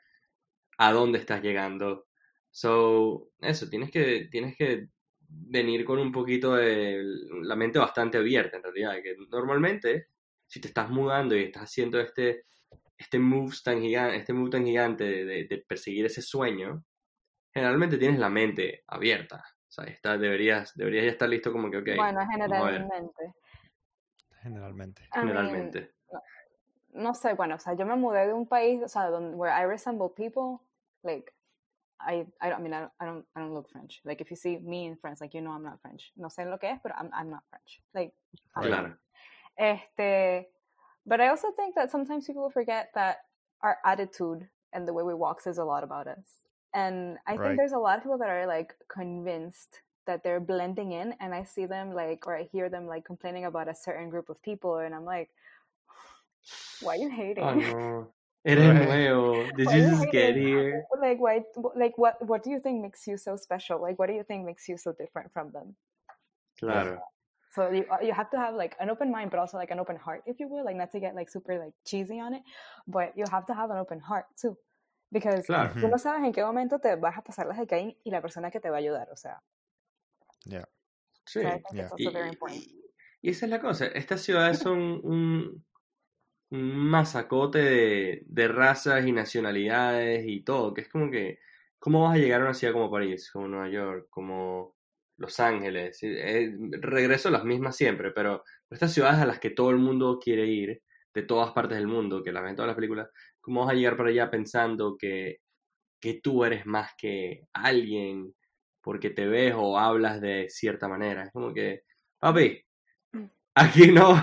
[0.78, 2.06] a dónde estás llegando.
[2.54, 4.88] So, eso, tienes que, tienes que
[5.26, 7.02] venir con un poquito de
[7.42, 10.08] la mente bastante abierta, en realidad, que normalmente,
[10.46, 12.44] si te estás mudando y estás haciendo este,
[12.98, 16.84] este move tan gigante, este move tan gigante de, de- de perseguir ese sueño,
[17.54, 19.42] generalmente tienes la mente abierta.
[19.68, 23.34] O sea, está, deberías, deberías ya estar listo como que, ok, bueno, generalmente.
[24.42, 25.02] Generalmente.
[25.02, 25.94] I mean, generalmente.
[26.92, 29.54] no sé, bueno, o sea, yo me mudé de un país, o sea, donde where
[29.54, 30.58] I resemble people,
[31.02, 31.32] like
[32.06, 34.00] I, I don't I mean I don't, I don't I don't look French.
[34.04, 36.12] Like if you see me in France, like you know I'm not French.
[36.16, 37.80] No sé lo que es, pero I'm I'm not French.
[37.94, 38.12] Like
[38.56, 38.90] I'm not.
[39.58, 40.46] Este,
[41.06, 43.18] but I also think that sometimes people forget that
[43.62, 46.46] our attitude and the way we walk says a lot about us.
[46.74, 47.42] And I Right.
[47.42, 51.34] think there's a lot of people that are like convinced that they're blending in, and
[51.34, 54.42] I see them like, or I hear them like complaining about a certain group of
[54.42, 55.30] people, and I'm like,
[56.80, 57.44] why are you hating?
[57.44, 58.12] Oh, no.
[58.44, 58.88] Eres Right.
[58.88, 59.44] nuevo.
[59.56, 60.84] Did you just get here?
[61.00, 61.44] Like why?
[61.76, 62.20] Like what?
[62.26, 63.80] What do you think makes you so special?
[63.80, 65.76] Like what do you think makes you so different from them?
[66.58, 66.98] Claro.
[67.54, 69.78] So you uh, you have to have like an open mind, but also like an
[69.78, 70.64] open heart, if you will.
[70.64, 72.42] Like not to get like super like cheesy on it,
[72.88, 74.56] but you have to have an open heart too,
[75.12, 75.74] because Claro.
[75.74, 78.20] tú no sabes en qué momento te vas a pasar las de Caín y la
[78.20, 79.08] persona que te va a ayudar.
[79.12, 79.40] O sea,
[80.46, 80.64] Yeah.
[81.26, 81.40] Sí.
[81.42, 81.82] so I think Yeah.
[81.84, 82.60] it's also Y, very important.
[82.60, 82.80] y-
[83.22, 83.86] y esa es la cosa.
[83.86, 85.64] Estas ciudades son un,
[86.52, 91.38] un masacote de, de razas y nacionalidades y todo, que es como que,
[91.78, 94.76] ¿cómo vas a llegar a una ciudad como París, como Nueva York, como
[95.16, 95.98] Los Ángeles?
[96.02, 100.18] Eh, regreso a las mismas siempre, pero estas ciudades a las que todo el mundo
[100.22, 100.82] quiere ir,
[101.14, 103.08] de todas partes del mundo, que las ven en todas las películas,
[103.40, 105.38] ¿cómo vas a llegar para allá pensando que,
[106.00, 108.34] que tú eres más que alguien
[108.82, 111.24] porque te ves o hablas de cierta manera?
[111.24, 111.82] Es como que,
[112.18, 112.62] papi,
[113.54, 114.22] aquí no.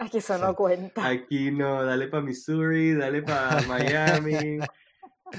[0.00, 1.06] Aquí eso no cuenta.
[1.06, 4.58] Aquí no, dale para Missouri, dale para Miami,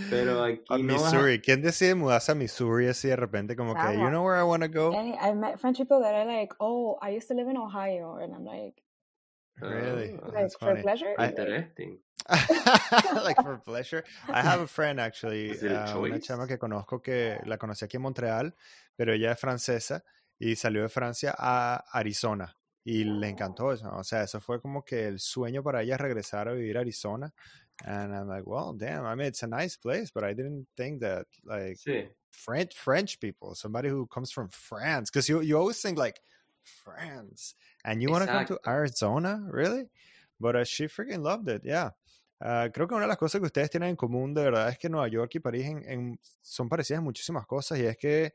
[0.10, 1.41] pero aquí A no a- Missouri.
[1.41, 3.56] ¿Quién decide mudarse a Missouri así de repente?
[3.56, 4.91] Como que, you know where I want to go?
[4.93, 8.17] Hey, I've met French people that are like, oh, I used to live in Ohio,
[8.17, 8.82] and I'm like,
[9.60, 10.17] Really?
[10.21, 10.82] Oh, like for funny.
[10.82, 11.13] pleasure.
[11.19, 12.00] I- Interesting.
[13.24, 14.04] like for pleasure.
[14.30, 18.04] I have a friend actually, uh, una chama que conozco que la conocí aquí en
[18.04, 18.56] Montreal,
[18.95, 20.04] pero ella es francesa
[20.39, 23.89] y salió de Francia a Arizona y le encantó eso.
[23.96, 27.34] O sea, eso fue como que el sueño para ella regresar a vivir a Arizona.
[27.84, 29.06] And I'm like, well, damn.
[29.06, 33.20] I mean, it's a nice place, but I didn't think that like Sí, French French
[33.20, 36.22] people, somebody who comes from France, because you you always think like
[36.63, 38.60] France, and you want to come to.
[38.67, 39.89] Arizona, really?
[40.39, 41.91] But uh, she freaking loved it, yeah.
[42.44, 44.78] Ah, creo que una de las cosas que ustedes tienen en común de verdad es
[44.80, 48.34] que Nueva York y París en- en- son parecidas en muchísimas cosas y es que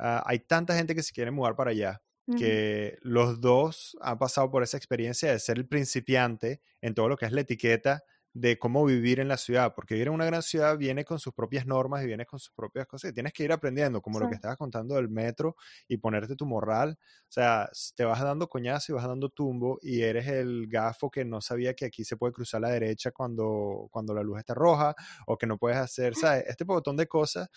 [0.00, 2.02] ah, hay tanta gente que se quiere mudar para allá
[2.36, 7.16] Que los dos han pasado por esa experiencia de ser el principiante en todo lo
[7.16, 8.02] que es la etiqueta
[8.38, 11.32] de cómo vivir en la ciudad, porque vivir en una gran ciudad viene con sus
[11.32, 14.28] propias normas y viene con sus propias cosas y tienes que ir aprendiendo, como lo
[14.28, 15.56] que estabas contando del metro
[15.88, 20.02] y ponerte tu morral, o sea, te vas dando coñazo y vas dando tumbo y
[20.02, 23.88] eres el gafo que no sabía que aquí se puede cruzar a la derecha cuando,
[23.90, 24.94] cuando la luz está roja
[25.26, 26.44] o que no puedes hacer, ¿sabes?
[26.46, 27.48] Este botón de cosas,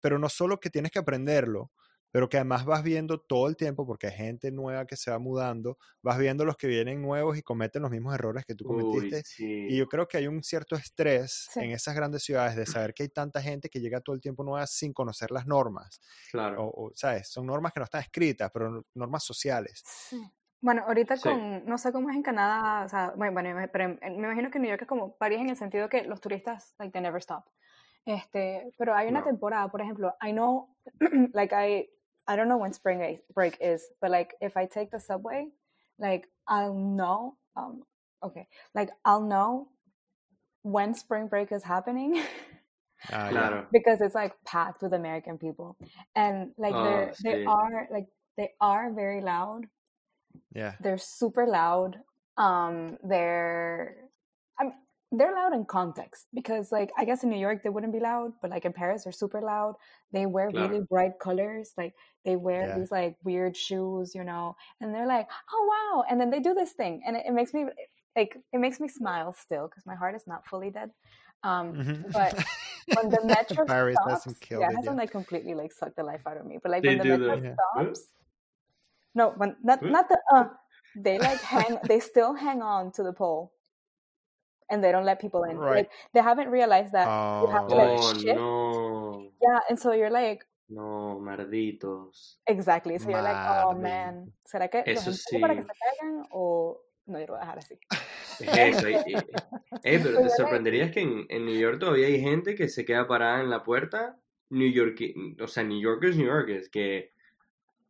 [0.00, 1.72] pero no solo que tienes que aprenderlo,
[2.12, 5.18] pero que además vas viendo todo el tiempo, porque hay gente nueva que se va
[5.18, 8.82] mudando, vas viendo los que vienen nuevos y cometen los mismos errores que tú uy,
[8.82, 9.22] cometiste.
[9.38, 11.60] Y yo creo que hay un cierto estrés Sí.
[11.60, 14.44] en esas grandes ciudades de saber que hay tanta gente que llega todo el tiempo
[14.44, 16.00] nueva sin conocer las normas.
[16.30, 16.64] Claro.
[16.66, 17.28] O, o, ¿sabes?
[17.28, 19.82] Son normas que no están escritas, pero no- normas sociales.
[19.84, 20.22] Sí.
[20.60, 21.28] Bueno, ahorita Sí.
[21.28, 24.48] con, no sé cómo es en Canadá, o sea, bueno, bueno, me- pero me imagino
[24.50, 27.02] que en New York es como París en el sentido que los turistas, like, they
[27.02, 27.44] never stop.
[28.04, 29.26] Este, pero hay una No.
[29.26, 30.76] temporada, por ejemplo, I know,
[31.34, 31.88] like, I,
[32.28, 35.48] I don't know when spring break- break is, but like, if I take the subway,
[35.98, 37.82] like, I'll know, um,
[38.22, 39.68] okay, like, I'll know
[40.62, 42.22] when spring break is happening.
[43.12, 43.30] Ah, ya.
[43.32, 43.66] Claro.
[43.72, 45.76] because it's like packed with American people,
[46.14, 49.66] and like Oh, they're they are like they are very loud.
[50.54, 50.74] Yeah.
[50.80, 51.98] They're super loud.
[52.36, 53.96] Um, they're
[54.56, 54.72] I'm
[55.12, 58.32] they're loud in context because like I guess in New York they wouldn't be loud,
[58.40, 59.74] but like in Paris they're super loud.
[60.12, 60.68] They wear Claro.
[60.68, 61.94] really bright colors, like
[62.24, 62.78] they wear Yeah.
[62.78, 66.54] these like weird shoes, you know, and they're like, oh wow, and then they do
[66.54, 67.66] this thing, and it, it makes me
[68.16, 70.90] like it makes me smile still because my heart is not fully dead.
[71.44, 72.12] Um, Mhm.
[72.12, 72.32] but
[72.96, 76.36] when the metro Paris stops, yeah, it hasn't like completely like sucked the life out
[76.36, 76.58] of me.
[76.62, 77.54] But like They when the metro the- Yeah.
[77.74, 78.08] stops,
[79.14, 80.44] no, when not not the uh,
[80.94, 83.52] they like hang, they still hang on to the pole,
[84.72, 85.56] and they don't let people in.
[85.58, 85.84] Right.
[85.86, 88.36] Like they haven't realized that you have to Oh, like Oh, shift.
[88.36, 89.30] no.
[89.40, 92.38] Yeah, and so you're like No, malditos.
[92.46, 92.98] exactly.
[92.98, 95.66] So you're like, oh man, ¿será que los Eso empujo para que sí.
[95.68, 97.18] se caigan o no?
[97.20, 97.78] Yo lo voy a dejar así.
[98.40, 98.88] Es eso.
[98.88, 99.16] y- y-
[99.84, 103.06] eh, pero te sorprenderías que en, en New York todavía hay gente que se queda
[103.06, 104.18] parada en la puerta.
[104.50, 104.98] New York,
[105.42, 107.12] o sea, New Yorkers, New Yorkers, que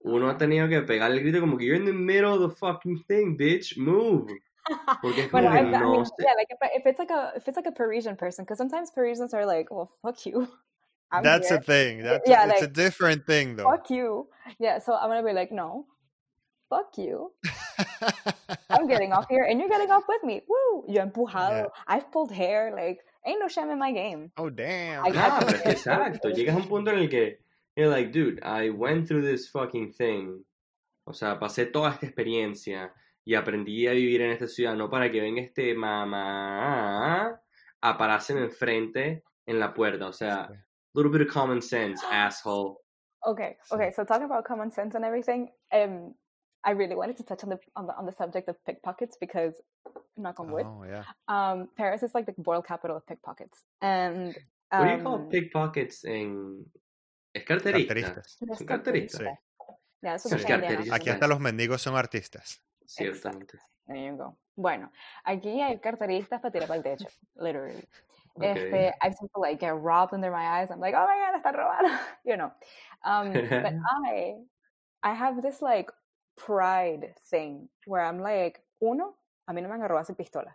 [0.01, 2.57] uno ha tenido que pegar el grito como que you're in the middle of the
[2.57, 4.27] fucking thing, bitch, move.
[5.03, 6.11] Porque es como Bueno, que I, I mean, sé.
[6.21, 8.91] yeah, like if, if it's like a if it's like a Parisian person, because sometimes
[8.91, 10.47] Parisians are like, well, fuck you.
[11.13, 11.59] I'm That's here.
[11.59, 12.03] a thing.
[12.03, 13.65] That's yeah, a, it's a different thing, though.
[13.65, 14.29] fuck you.
[14.59, 15.85] Yeah, so I'm gonna be like, no,
[16.71, 17.33] fuck you.
[18.71, 20.43] I'm getting off here, and you're getting off with me.
[20.49, 20.85] Woo!
[20.89, 21.65] Yo empujado.
[21.65, 21.67] Yeah.
[21.87, 22.73] I've pulled hair.
[22.75, 24.31] Like, ain't no shame in my game.
[24.39, 25.05] oh damn.
[25.05, 26.31] I- No, pero es que exacto.
[26.35, 27.37] Llegas a un punto en el que
[27.77, 30.45] you're like, dude, I went through this fucking thing.
[31.07, 32.91] O sea, pasé toda esta experiencia
[33.25, 37.41] y aprendí a vivir en esta ciudad, no para que venga este mamá
[37.81, 40.07] a pararse enfrente en la puerta.
[40.09, 40.55] O sea, Sí.
[40.95, 42.79] little bit of common sense, asshole.
[43.25, 43.93] Okay, okay.
[43.93, 46.15] So talking about common sense and everything, um,
[46.65, 49.55] I really wanted to touch on the on the on the subject of pickpockets because,
[50.17, 51.05] knock on wood, Oh yeah.
[51.29, 54.35] um, Paris is like the world capital of pickpockets, and
[54.71, 56.65] What do you call um, pickpockets en...
[57.35, 57.95] Es carterista.
[57.95, 58.39] Carteristas.
[58.67, 59.21] Carteristas.
[60.23, 60.91] Sí.
[60.91, 62.61] Aquí hasta los mendigos son artistas.
[62.87, 63.59] Ciertamente.
[63.87, 64.37] There you go.
[64.57, 64.91] Bueno,
[65.25, 67.89] aquí hay carteristas para tirar para el techo, literally.
[68.41, 70.71] Este, I've seen people like get robbed under my eyes.
[70.71, 72.53] I'm like, oh my god, están robando, you know.
[73.05, 73.75] Um, but
[74.07, 74.37] I,
[75.03, 75.91] I have this like
[76.37, 79.15] pride thing where I'm like, uno,
[79.49, 80.55] a mí no me van a robar sin pistola.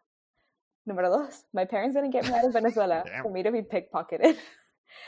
[0.88, 4.38] Número dos, my parents didn't get me out of Venezuela for me to be pickpocketed.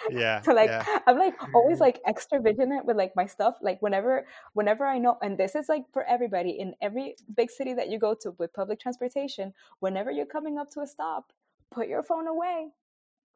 [0.09, 0.41] Yeah.
[0.41, 0.83] so like yeah.
[1.07, 5.17] i'm like always like extra vigilant with like my stuff like whenever whenever i know
[5.21, 8.53] and this is like for everybody in every big city that you go to with
[8.53, 11.31] public transportation whenever you're coming up to a stop
[11.71, 12.67] put your phone away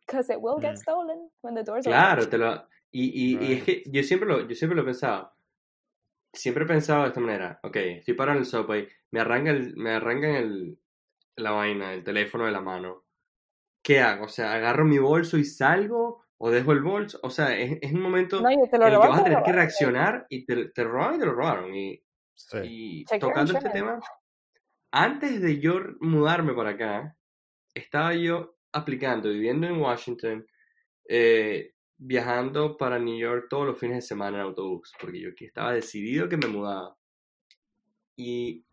[0.05, 0.77] because it will get Mm.
[0.77, 2.67] stolen when the doors Claro, open te lo...
[2.91, 5.31] Y, y, y es que yo siempre lo, yo siempre lo he pensado.
[6.33, 7.59] Siempre he pensado de esta manera.
[7.63, 10.79] Ok, estoy parado en el subway, me arranca el, me arrancan el,
[11.35, 13.05] la vaina, el teléfono de la mano.
[13.81, 14.25] ¿Qué hago?
[14.25, 17.19] O sea, agarro mi bolso y salgo o dejo el bolso.
[17.23, 19.23] O sea, es, es un momento no yo te lo en el que vas a
[19.23, 21.73] tener que reaccionar y te, te robaron y te lo robaron.
[21.73, 22.03] Y,
[22.35, 22.57] Sí.
[22.63, 23.99] y tocando este tema,
[24.91, 27.17] antes de yo mudarme para acá,
[27.73, 30.45] estaba yo aplicando, viviendo en Washington,
[31.07, 35.71] eh, viajando para New York todos los fines de semana en autobús, porque yo estaba
[35.73, 36.97] decidido que me mudaba.
[38.17, 38.65] Y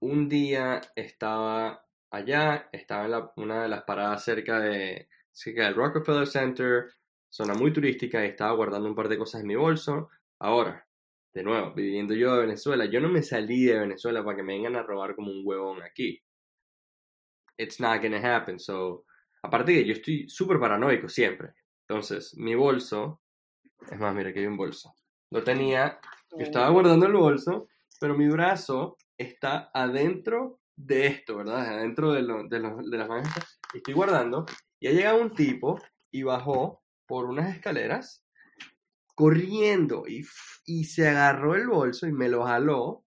[0.00, 5.08] un día estaba allá, estaba en la- una de las paradas cerca de
[5.38, 6.86] cerca del Rockefeller Center,
[7.28, 10.10] zona muy turística, y estaba guardando un par de cosas en mi bolso.
[10.40, 10.84] Ahora,
[11.32, 14.54] de nuevo, viviendo yo de Venezuela, yo no me salí de Venezuela para que me
[14.54, 16.20] vengan a robar como un huevón aquí.
[17.56, 18.58] It's not gonna happen.
[18.58, 19.04] So,
[19.42, 21.52] aparte que yo estoy súper paranoico siempre.
[21.88, 23.20] Entonces, mi bolso,
[23.90, 24.94] es más, mira que hay un bolso.
[25.30, 26.00] Lo tenía,
[26.32, 27.68] yo estaba guardando el bolso,
[28.00, 31.66] pero mi brazo está adentro de esto, ¿verdad?
[31.78, 33.28] Adentro de, lo- de, los- de las manos.
[33.74, 34.46] Y estoy guardando.
[34.80, 38.24] Y ha llegado un tipo y bajó por unas escaleras
[39.14, 40.24] corriendo y,
[40.64, 43.04] y se agarró el bolso y me lo jaló,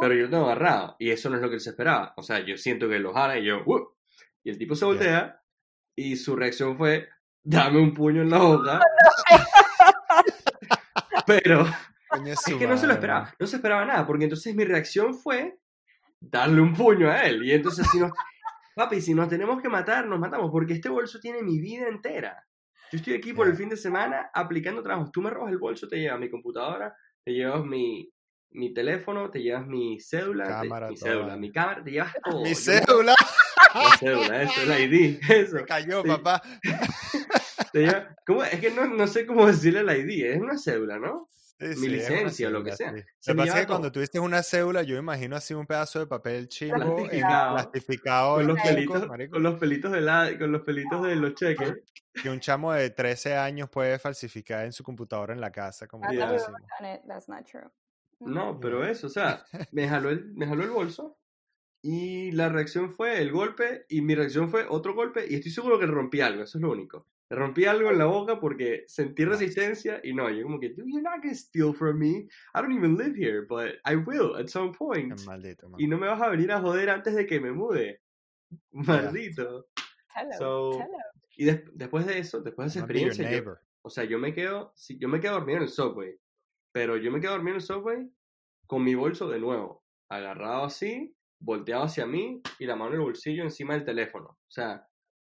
[0.00, 0.96] pero yo lo tengo agarrado.
[0.98, 2.14] Y eso no es lo que él se esperaba.
[2.16, 3.94] O sea, yo siento que lo jala y yo, "Uh",
[4.42, 5.42] Y el tipo se voltea
[5.94, 7.08] y su reacción fue,
[7.42, 8.80] dame un puño en la boca.
[11.26, 11.66] pero
[12.26, 15.58] es que no se lo esperaba, no se esperaba nada, porque entonces mi reacción fue
[16.20, 17.44] darle un puño a él.
[17.44, 18.12] Y entonces, si nos,
[18.74, 22.44] papi, si nos tenemos que matar, nos matamos, porque este bolso tiene mi vida entera.
[22.92, 25.12] Yo estoy aquí por el fin de semana aplicando trabajos.
[25.12, 26.92] Tú me robas el bolso, te llevas mi computadora,
[27.24, 28.10] te llevas mi,
[28.50, 31.40] mi teléfono, te llevas mi cédula, te- mi cédula, vale.
[31.40, 32.42] mi cámara, te llevas todo.
[32.42, 33.14] Mi cédula
[33.74, 35.58] La cédula, eso, el ID, eso.
[35.58, 36.42] se cayó, papá.
[37.72, 38.42] Te lleva- ¿cómo?
[38.42, 41.28] Es que no, no sé cómo decirle el ID, es una cédula, ¿no?
[41.60, 42.90] Sí, Mi sí, licencia o lo que sea.
[42.94, 43.02] sí.
[43.18, 45.66] Se Lo que me pasa es que cuando tuviste una cédula, yo imagino así un
[45.66, 47.54] pedazo de papel chimbo, en- Plastificado.
[47.54, 51.74] plastificado, Con los pelitos, con los pelitos de la, con los pelitos de los cheques.
[52.22, 56.06] que un chamo de 13 años puede falsificar en su computadora en la casa, como
[57.44, 57.68] true.
[58.20, 61.18] No, pero eso, o sea, me jaló el, me jaló el bolso
[61.82, 65.78] y la reacción fue el golpe y mi reacción fue otro golpe y estoy seguro
[65.78, 67.06] que rompí algo, eso es lo único.
[67.30, 70.90] Le rompí algo en la boca porque sentí resistencia y no, yo como que, dude,
[70.90, 72.26] you're not gonna steal from me.
[72.54, 75.16] I don't even live here, but I will at some point.
[75.26, 75.80] Maldito, man.
[75.80, 78.00] Y no me vas a venir a joder antes de que me mude.
[78.72, 79.68] Maldito.
[80.14, 80.32] Hello.
[80.38, 80.98] So, hello.
[81.36, 84.72] Y des- después de eso, después de esa experiencia, yo- o sea, yo me quedo,
[84.74, 86.14] sí, yo me quedo dormido en el subway,
[86.72, 88.10] pero yo me quedo dormido en el subway
[88.66, 93.00] con mi bolso de nuevo, agarrado así, volteado hacia mí y la mano en el
[93.06, 94.30] bolsillo encima del teléfono.
[94.30, 94.86] O sea,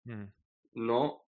[0.04, 0.26] Mm.
[0.74, 1.24] no,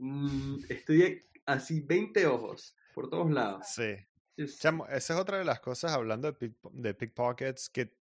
[0.00, 3.66] mm, estoy así 20 ojos por todos lados.
[3.68, 3.94] Sí.
[4.36, 7.98] Es- Chamo, esa es otra de las cosas, hablando de, pick- de pickpockets, que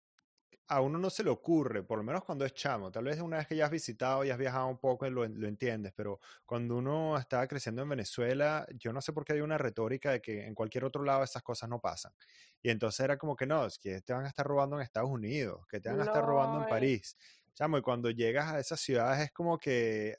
[0.72, 2.92] a uno no se le ocurre, por lo menos cuando es chamo.
[2.92, 5.48] Tal vez una vez que ya has visitado y has viajado un poco lo, lo
[5.48, 9.58] entiendes, pero cuando uno estaba creciendo en Venezuela, yo no sé por qué hay una
[9.58, 12.14] retórica de que en cualquier otro lado esas cosas no pasan.
[12.62, 15.10] Y entonces era como que no, es que te van a estar robando en Estados
[15.10, 16.70] Unidos, que te van a estar robando en Lord.
[16.70, 17.18] París.
[17.56, 20.18] Chamo, y cuando llegas a esas ciudades es como que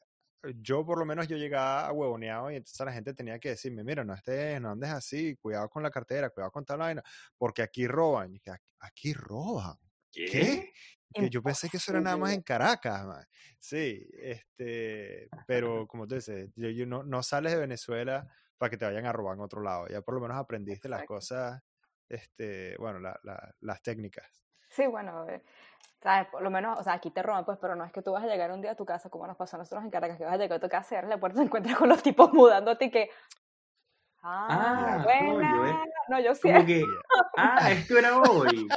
[0.57, 3.85] yo por lo menos yo llegaba a huevoneado y entonces la gente tenía que decirme,
[3.85, 7.03] mira, no estés, no andes así, cuidado con la cartera, cuidado con tal vaina,
[7.37, 8.35] porque aquí roban.
[8.35, 9.77] Y que "Aquí- roban.
[10.13, 10.73] ¿Qué?
[11.13, 13.05] Que yo pensé que eso era nada más en Caracas.
[13.05, 13.25] man.
[13.59, 18.77] Sí, este, pero como tú dices, yo, yo no, no sales de Venezuela para que
[18.77, 19.87] te vayan a robar en otro lado.
[19.89, 21.61] Ya por lo menos aprendiste las cosas,
[22.09, 24.40] este, bueno, la- la- las técnicas.
[24.71, 25.43] Sí, bueno, eh,
[26.03, 26.29] ¿sabes?
[26.29, 28.25] Por lo menos, o sea, aquí te roban, pues, pero no es que tú vas
[28.25, 30.25] a llegar un día a tu casa, como nos pasó a nosotros en Caracas, que
[30.25, 32.03] vas a llegar a tu casa y abres la puerta y te encuentras con los
[32.03, 33.11] tipos mudándote y que.
[34.23, 35.51] Ah, Ah, buena.
[35.51, 35.91] coño, eh.
[36.09, 36.49] No, yo sí.
[36.67, 36.85] Que,
[37.39, 38.69] ah, esto era hoy.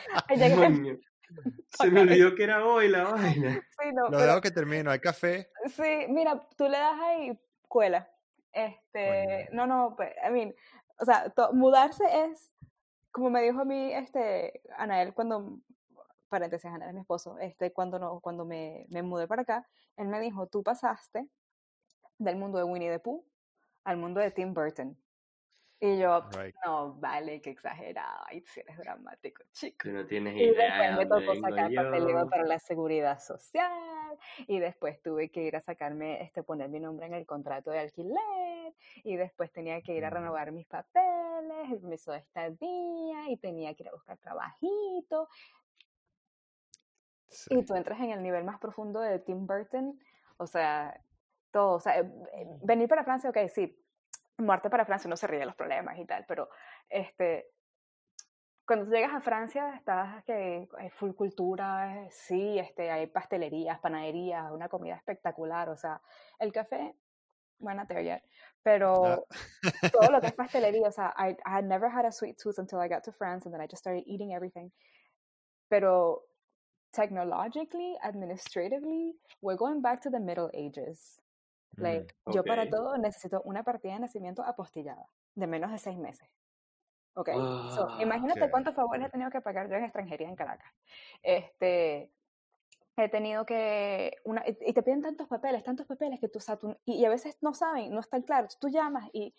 [0.28, 1.00] Llegué-
[1.70, 3.60] Se me olvidó que era hoy la vaina.
[3.78, 5.50] sí, no, Lo pero- dejo que termino, hay café.
[5.66, 7.38] Sí, mira, tú le das ahí,
[7.68, 8.08] cuela.
[8.52, 10.54] Este, no, no, pues, I mean,
[10.98, 12.50] o sea, to- mudarse es,
[13.16, 15.60] como me dijo a mí, este, Anael, cuando,
[16.28, 20.08] paréntesis, Anael es mi esposo, este, cuando, no, cuando me, me mudé para acá, él
[20.08, 21.26] me dijo, tú pasaste
[22.18, 23.24] del mundo de Winnie the Pooh
[23.84, 24.98] al mundo de Tim Burton.
[25.80, 26.54] Y yo, Right.
[26.64, 29.78] no, vale, qué exagerado, ay, si eres dramático, chico.
[29.84, 34.18] Tú no tienes Y idea de después me tocó sacar papeleo para la seguridad social.
[34.46, 37.78] Y después tuve que ir a sacarme, este, poner mi nombre en el contrato de
[37.80, 38.74] alquiler.
[39.04, 43.30] Y después tenía que ir a renovar mis papeles, el permiso de estadía.
[43.30, 45.28] Y tenía que ir a buscar trabajito.
[47.28, 47.58] Sí.
[47.58, 49.98] Y tú entras en el nivel más profundo de Tim Burton.
[50.38, 51.00] O sea,
[51.50, 51.74] todo.
[51.74, 53.76] O sea, eh, eh, venir para Francia, ok, sí.
[54.38, 56.24] Muerte para Francia, uno se ríe de los problemas y tal.
[56.26, 56.50] Pero,
[56.88, 57.50] este,
[58.66, 64.50] cuando llegas a Francia, estás que hay full cultura, eh, sí, este, hay pastelerías, panaderías,
[64.50, 66.02] una comida espectacular, o sea,
[66.40, 66.96] el café,
[67.58, 68.22] buena teoría,
[68.62, 69.26] pero
[69.92, 72.58] todo lo que es pastelería, o sea, I, I had never had a sweet tooth
[72.58, 74.70] until I got to France and then I just started eating everything.
[75.68, 76.22] Pero
[76.92, 81.20] technologically, administratively, we're going back to the Middle Ages.
[81.78, 85.98] Mm, Like, yo para todo necesito una partida de nacimiento apostillada, de menos de seis
[85.98, 86.28] meses.
[87.14, 87.30] Ok,
[87.74, 90.70] so, Ah, imagínate ok, cuántos favores he tenido que pagar yo en extranjería en Caracas.
[91.22, 92.10] Este,
[93.04, 96.56] he tenido que, una, y te piden tantos papeles, tantos papeles que tú, o sea,
[96.58, 98.58] tú- y, y a veces no saben, no están claros.
[98.58, 99.34] Tú llamas y,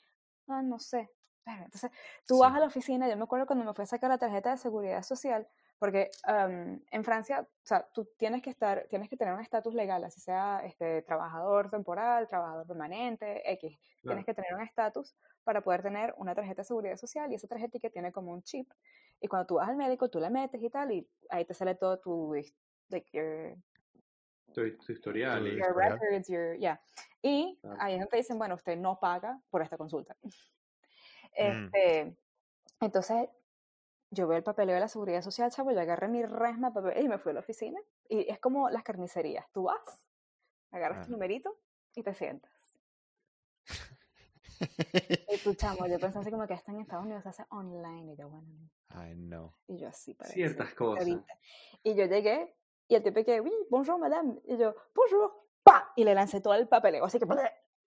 [0.48, 1.10] ah, no sé.
[1.46, 1.92] Entonces,
[2.28, 2.58] tú vas Sí.
[2.58, 5.02] a la oficina, yo me acuerdo cuando me fui a sacar la tarjeta de seguridad
[5.04, 5.48] social,
[5.80, 9.74] porque am, en Francia, o sea, tú tienes que estar, tienes que tener un estatus
[9.74, 13.80] legal, así sea este, trabajador temporal, trabajador permanente, X.
[14.02, 14.22] Claro.
[14.22, 17.48] Tienes que tener un estatus para poder tener una tarjeta de seguridad social y esa
[17.48, 18.70] tarjeta que tiene como un chip.
[19.22, 21.76] Y cuando tú vas al médico, tú la metes y tal, y ahí te sale
[21.76, 22.34] todo tu,
[22.90, 23.56] like, your,
[24.54, 25.40] Tu, tu historial.
[25.40, 26.00] Tu y- your historial.
[26.00, 26.82] records, your, yeah.
[27.22, 27.78] Y Claro.
[27.82, 30.16] ahí es donde te dicen, bueno, usted no paga por esta consulta.
[31.40, 31.66] Mm.
[31.66, 32.18] Este,
[32.80, 33.30] entonces,
[34.10, 37.06] yo veo el papeleo de la seguridad social, chavo, yo agarré mi resma de papel
[37.06, 37.80] y me fui a la oficina.
[38.10, 39.46] Y es como las carnicerías.
[39.52, 39.78] Tú vas,
[40.72, 41.06] agarras Ah.
[41.06, 41.56] tu numerito
[41.94, 42.52] y te sientas.
[45.30, 48.14] Y tú, chamo, yo pensé así como que esto en Estados Unidos hace online.
[48.14, 48.48] Y yo, bueno,
[48.96, 49.54] I know.
[49.68, 50.34] y yo así parece.
[50.34, 51.06] Ciertas cosas.
[51.08, 51.34] ahorita.
[51.84, 52.56] Y yo llegué
[52.88, 54.40] y el tipo que, oui, bonjour, madame.
[54.46, 55.32] Y yo, bonjour,
[55.64, 55.92] pa.
[55.96, 57.26] Y le lancé todo el papeleo, así que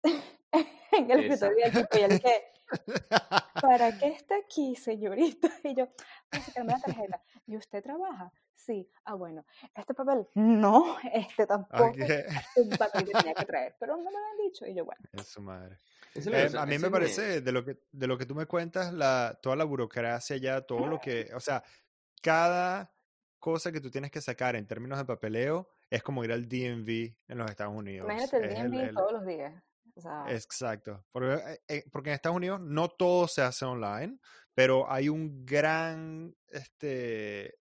[0.92, 1.98] en el escritorio del tipo.
[1.98, 2.52] Y él que,
[3.62, 5.48] ¿para qué está aquí, señorita?
[5.64, 5.88] Y yo,
[6.30, 7.22] para sacarme la tarjeta.
[7.46, 8.32] ¿Y usted trabaja?
[8.54, 8.90] Sí.
[9.04, 9.44] Ah, bueno.
[9.74, 10.26] ¿Este papel?
[10.34, 11.84] No, este tampoco.
[11.84, 11.96] Ok.
[11.98, 13.76] Este un papel que tenía que traer.
[13.78, 14.66] Pero no me lo han dicho.
[14.66, 15.00] Y yo, bueno.
[15.12, 15.76] Es su madre.
[16.14, 19.38] Eh, a mí me parece, de lo que, de lo que tú me cuentas, la,
[19.42, 21.62] toda la burocracia ya, todo lo que, o sea,
[22.22, 22.90] cada
[23.38, 27.16] cosa que tú tienes que sacar en términos de papeleo es como ir al DMV
[27.28, 28.04] en los Estados Unidos.
[28.10, 29.62] Imagínate el DMV el- todos los días.
[29.94, 31.04] O sea, Exacto.
[31.10, 34.18] Porque, eh, porque en Estados Unidos no todo se hace online,
[34.54, 37.58] pero hay un gran, este,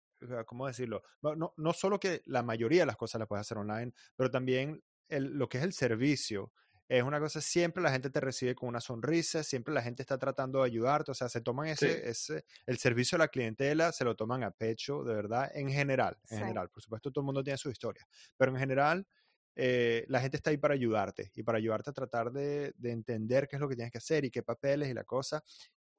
[0.45, 1.03] ¿cómo decirlo?
[1.21, 4.31] No, no, no solo que la mayoría de las cosas las puedes hacer online, pero
[4.31, 6.53] también el- lo que es el servicio.
[6.93, 10.17] Es una cosa, siempre la gente te recibe con una sonrisa, siempre la gente está
[10.17, 12.01] tratando de ayudarte, o sea, se toman ese, Sí.
[12.09, 16.17] ese, el servicio a la clientela, se lo toman a pecho, de verdad, en general,
[16.29, 16.39] en Sí.
[16.39, 16.69] general.
[16.69, 19.07] Por supuesto, todo el mundo tiene su historia, pero en general,
[19.55, 23.47] eh, la gente está ahí para ayudarte y para ayudarte a tratar de, de entender
[23.47, 25.43] qué es lo que tienes que hacer y qué papeles y la cosa,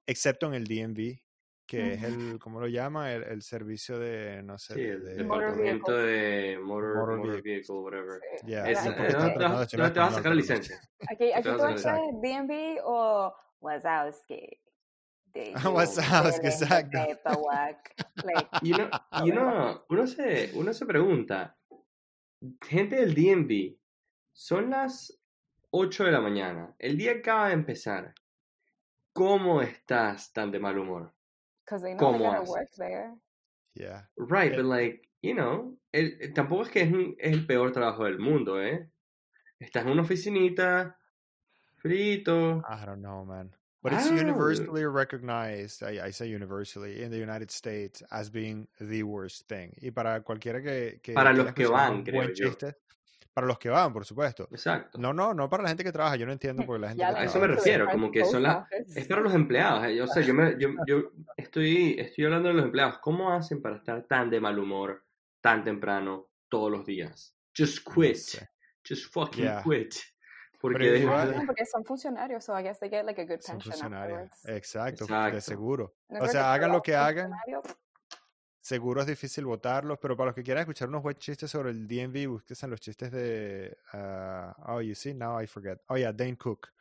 [0.06, 1.22] excepto en el DMV,
[1.76, 3.12] que es el, ¿cómo lo llama?
[3.12, 7.32] El, el servicio de, no sé, Sí, de, el de- departamento de motor, Motor motor,
[7.32, 7.52] vehicle.
[7.52, 8.20] vehicle, whatever.
[8.40, 8.46] Sí.
[8.46, 10.34] Ya, Es- ¿dónde te vas- a sacar la no.
[10.34, 10.80] licencia?
[11.08, 12.20] Aquí, aquí vas tú Exacto.
[12.22, 14.58] DMV o Wazowski.
[15.32, 16.98] de Ah, Wazowski, exacto.
[16.98, 17.94] paperwork.
[18.22, 18.90] Like, Y uno,
[19.24, 21.56] y uno, uno, se, uno se pregunta,
[22.60, 23.78] gente del DMV,
[24.32, 25.18] son las
[25.70, 28.14] 8 de la mañana, el día acaba de empezar,
[29.14, 31.14] ¿cómo estás tan de mal humor?
[31.64, 33.14] Because they know they work there.
[33.74, 34.02] Yeah.
[34.16, 37.46] Right, Eh, but like, you know, el- el- tampoco es que es, un- es el
[37.46, 38.88] peor trabajo del mundo, ¿eh?
[39.60, 40.96] Estás en una oficinita,
[41.76, 42.62] frito.
[42.68, 43.54] I don't know, man.
[43.82, 49.02] But it's universally recognized, I, I say universally, in the United States as being the
[49.02, 49.72] worst thing.
[49.82, 52.32] Y para cualquiera que, que Para los que van, creo yo.
[52.32, 52.76] chiste,
[53.32, 54.46] para los que van, por supuesto.
[54.50, 54.98] Exacto.
[54.98, 56.16] No, no, no para la gente que trabaja.
[56.16, 58.42] Yo no entiendo por la gente Ya que A eso me refiero, como que son
[58.42, 58.70] las...
[58.72, 59.84] Es para los empleados.
[59.86, 62.98] eh, O sea, yo, me, yo, yo estoy, estoy hablando de los empleados.
[62.98, 65.04] ¿Cómo hacen para estar tan de mal humor,
[65.40, 67.34] tan temprano, todos los días?
[67.56, 68.16] Just quit.
[68.16, 68.48] sé.
[68.86, 69.62] Just fucking Yeah.
[69.62, 69.94] quit.
[70.60, 73.72] Porque igual- porque son funcionarios, so I guess they get like a good Son pension
[73.72, 74.18] funcionarios.
[74.30, 74.56] afterwards.
[74.56, 75.34] Exacto, Exacto.
[75.34, 75.94] de seguro.
[76.08, 77.76] No O sea, hagan lo que hagan, funcionarios-
[78.62, 81.86] seguro es difícil votarlos, pero para los que quieran escuchar unos buenos chistes sobre el
[81.86, 85.78] DMV, búsquense los chistes de, ah, oh, you see, now I forget.
[85.88, 86.72] Oh, yeah, Dane Cook.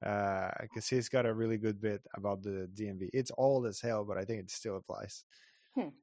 [0.00, 3.08] Because he's got a really good bit about the DMV.
[3.12, 5.24] It's old as hell, but I think it still applies.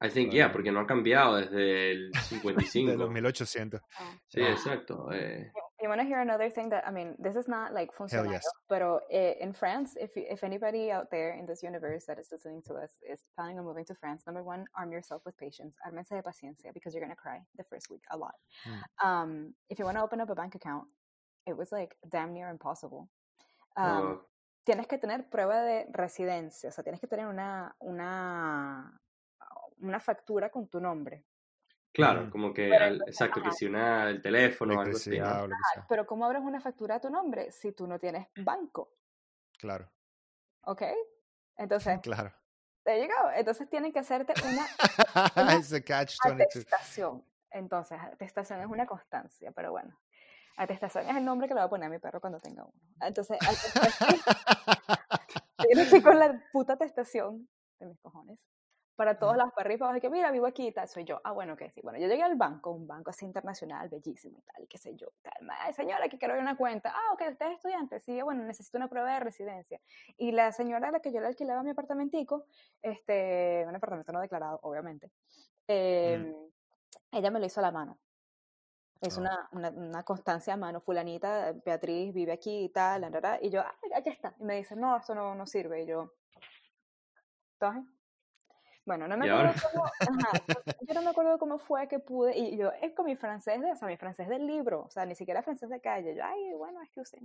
[0.02, 2.94] I think, yeah, porque no ha cambiado desde el De 55.
[2.96, 3.82] los 1800.
[3.98, 4.18] Ah.
[4.28, 5.12] Sí, exacto.
[5.12, 8.32] eh, You want to hear another thing that I mean, this is not like funcionario,
[8.32, 8.44] yes.
[9.12, 12.76] eh, in France, if if anybody out there in this universe that is listening to
[12.76, 15.76] us is planning on moving to France, number one, arm yourself with patience.
[15.86, 18.36] Ármense de paciencia because you're gonna cry the first week a lot.
[18.66, 19.06] Mm.
[19.06, 20.86] Um, if you want to open up a bank account,
[21.46, 23.10] it was like damn near impossible.
[23.76, 24.22] Um, no,
[24.66, 28.98] tienes que tener prueba de residencia, o sea, tienes que tener una una
[29.82, 31.26] una factura con tu nombre.
[31.96, 32.32] Claro, Ujú.
[32.32, 33.58] como que, Pero al- exacto, que ajá.
[33.58, 35.24] si una, el teléfono o algo así, que.
[35.90, 38.92] Pero ¿cómo abres una factura a tu nombre si tú no tienes banco?
[39.58, 39.90] Claro,
[40.66, 40.84] ¿Ok?
[41.58, 42.34] Entonces, claro.
[42.84, 43.32] there you go.
[43.34, 46.58] Entonces tienen que hacerte una It's a catch 22.
[46.58, 47.26] atestación.
[47.50, 49.98] Entonces, atestación es una constancia, pero bueno.
[50.58, 52.74] Atestación es el nombre que le voy a poner a mi perro cuando tenga uno.
[53.02, 53.38] Entonces,
[55.58, 57.48] tienes que ir con la puta atestación
[57.80, 58.40] de mis cojones
[58.96, 61.20] para todos arriba y para abajo, que mira, vivo aquí y tal, soy yo.
[61.24, 61.82] Ah, bueno, que sí.
[61.82, 65.08] Bueno, yo llegué al banco, un banco así internacional, bellísimo y tal, qué sé yo.
[65.22, 65.34] Tal.
[65.60, 66.92] Ay, señora, que quiero abrir una cuenta.
[66.96, 68.00] Ah, ok, usted es estudiante.
[68.00, 69.82] Sí, bueno, necesito una prueba de residencia.
[70.18, 72.46] Y la señora a la que yo le alquilaba mi apartamentico,
[72.82, 75.12] este, un apartamento no declarado, obviamente,
[75.68, 76.34] em,
[77.12, 77.98] ella me lo hizo a la mano.
[79.02, 79.22] Es Oh.
[79.22, 83.40] una, una, una constancia a mano, fulanita, Beatriz vive aquí y tal, la, la, la,
[83.42, 84.36] y yo, ah, aquí está.
[84.40, 85.84] Y me dice, no, esto no, no sirve.
[85.84, 86.14] Y yo,
[87.60, 87.95] ¿entonces?
[88.86, 90.32] Bueno, no me ¿Y acuerdo cómo, ajá,
[90.88, 93.72] yo no me acuerdo cómo fue que pude, y yo, es con mi francés, de,
[93.72, 96.54] o sea, mi francés del libro, o sea, ni siquiera francés de calle, yo, ay,
[96.54, 97.18] bueno, es que usted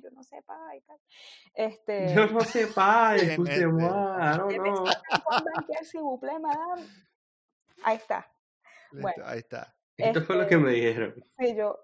[0.00, 0.98] yo no sé, pa, y tal.
[1.54, 4.84] Este, Yo no sé, pa, Bien, excusez-moi, I don't "Je know.
[4.84, 6.86] m'excuse, Juan Banquier, s'il vous plaît, madame".
[7.82, 8.26] Ahí está.
[8.92, 9.24] Listo, Bueno.
[9.26, 9.74] Ahí está.
[9.96, 11.14] Esto fue lo Este, que me dijeron.
[11.38, 11.78] Sí, yo,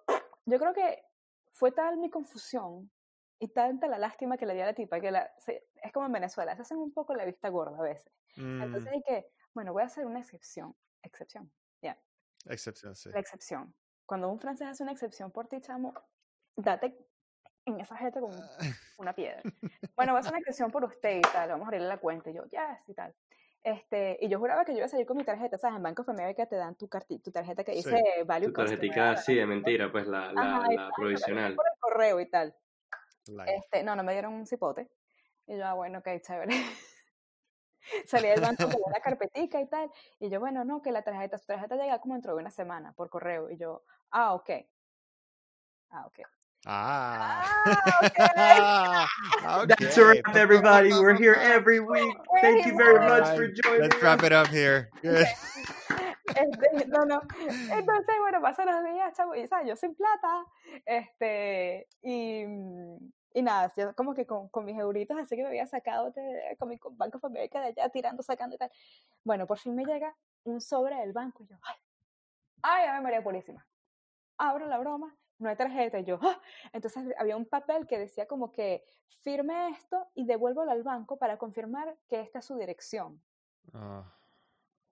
[0.46, 1.04] yo creo que
[1.52, 2.90] fue tal mi confusión
[3.38, 6.06] y tanta la lástima que le di a la tipa que la, se- es como
[6.06, 8.12] en Venezuela, se hacen un poco la vista gorda a veces.
[8.36, 11.50] Mm, Entonces hay que, bueno, voy a hacer una excepción, excepción,
[11.82, 11.98] ya,
[12.46, 13.10] excepción, sí.
[13.10, 13.74] la excepción.
[14.06, 15.94] Cuando un francés hace una excepción por ti, chamo,
[16.56, 16.96] date
[17.66, 18.30] en esa jeta con
[18.98, 19.42] una piedra.
[19.96, 22.30] Bueno, voy a hacer una excepción por usted y tal, vamos a abrirle la cuenta.
[22.30, 23.14] Y yo, ya, y tal.
[23.62, 25.78] Este, y yo juraba que yo iba a salir con mi tarjeta, ¿sabes?
[25.78, 27.78] En Banco of America te dan tu, carti- tu tarjeta que Sí.
[27.78, 28.52] dice Value Tu
[29.16, 31.54] sí, de mentira, pues la, la, Ajá, y la tal, provisional.
[31.54, 32.54] por el correo y tal.
[33.46, 34.88] Este, no, no me dieron un cipote.
[35.46, 36.54] Y yo, ah, bueno, ok, chévere.
[38.06, 39.90] Salí del banco con una carpetica y tal.
[40.18, 42.92] Y yo, bueno, no, que la tarjeta, su tarjeta llega como dentro de una semana
[42.92, 43.50] por correo.
[43.50, 44.50] Y yo, ah, ok.
[45.90, 46.20] Ah, ok.
[46.66, 47.44] Ah.
[48.36, 49.06] Ah,
[49.68, 50.18] That's okay.
[50.18, 50.90] a wrap, everybody.
[50.92, 52.16] We're here every week.
[52.40, 54.88] Thank you very much for joining Let's wrap it up here.
[55.02, 55.26] Good.
[56.36, 57.20] Este, no, no.
[57.72, 59.68] Entonces, bueno, pasan los días, chavo, y ¿sabes?
[59.68, 60.46] yo sin plata.
[60.84, 62.42] Este, y,
[63.34, 66.56] y nada, yo como que con, con mis euritos así que me había sacado de,
[66.58, 68.70] con mi Banco America de allá, tirando, sacando y tal.
[69.22, 70.14] Bueno, por fin me llega
[70.44, 71.76] un sobre del banco y yo, ay,
[72.62, 73.66] ay, Ave María Purísima.
[74.36, 75.98] Abro la broma, no hay tarjeta.
[76.00, 76.40] Y yo, ¡ah!
[76.72, 78.84] Entonces había un papel que decía como que
[79.22, 83.22] firme esto y devuélvelo al banco para confirmar que esta es su dirección.
[83.72, 84.04] Oh,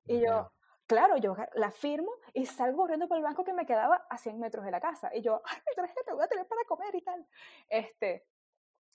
[0.06, 0.50] Y yo.
[0.92, 4.38] Claro, yo la firmo y salgo corriendo por el banco que me quedaba a 100
[4.38, 5.10] metros de la casa.
[5.14, 7.26] Y yo, ay, mi tarjeta, voy a tener para comer y tal.
[7.66, 8.26] Este,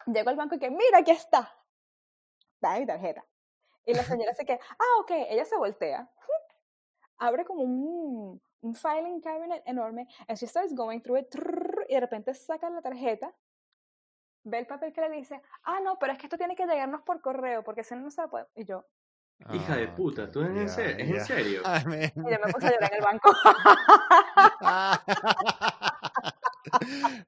[0.06, 1.52] llego al banco y que, mira, aquí está.
[2.62, 3.26] Da mi tarjeta.
[3.84, 6.08] Y la señora se queda, ah, ok, ella se voltea,
[7.18, 11.34] abre como un, un filing cabinet enorme, and she starts going through it,
[11.88, 13.34] y de repente saca la tarjeta,
[14.44, 17.02] ve el papel que le dice, ah, no, pero es que esto tiene que llegarnos
[17.04, 18.48] por correo, porque si no, no se lo puede.
[18.56, 18.86] Y yo,
[19.54, 21.62] Hija de Ah, puta, ok, ¿tú es, en, ya, ser- ¿es en serio?
[21.62, 23.32] I mean- y yo me puse a llorar en el banco.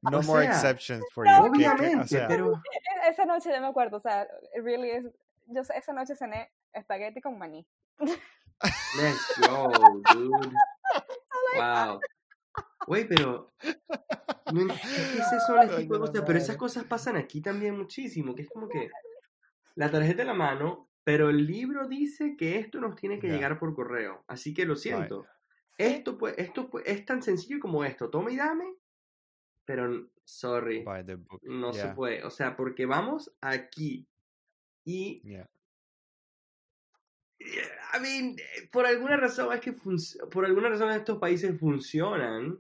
[0.02, 1.54] no O more sea, exceptions for no, you.
[1.54, 2.62] ¿Qué- qué- o Obviamente, sea, pero...
[3.08, 5.06] esa noche yo me acuerdo, o sea, really is,
[5.48, 7.66] yo esa noche cené espagueti con maní.
[8.00, 9.72] Let's go,
[10.14, 10.50] dude.
[11.58, 12.00] Wow.
[12.86, 13.54] Güey, pero.
[14.52, 16.24] No, ent- ¿Qué es eso el tipo de Coño, cosas?
[16.28, 18.36] Pero esas cosas pasan aquí también muchísimo.
[18.36, 18.90] Que es como que.
[19.76, 23.34] La tarjeta en la mano, pero el libro dice que esto nos tiene que Ya.
[23.34, 24.24] llegar por correo.
[24.28, 25.24] Así que lo siento.
[25.24, 25.30] Sí.
[25.80, 28.12] Esto, pues, esto pues, es tan sencillo como esto.
[28.12, 28.76] Toma y dame.
[29.66, 30.84] Pero, sorry.
[30.84, 31.42] by the book.
[31.42, 32.24] No se Yeah, puede.
[32.24, 34.08] O sea, porque vamos aquí.
[34.86, 35.50] Y yeah.
[37.42, 39.74] I mean, eh, por alguna razón es que
[40.32, 42.60] por alguna razón estos países funcionan,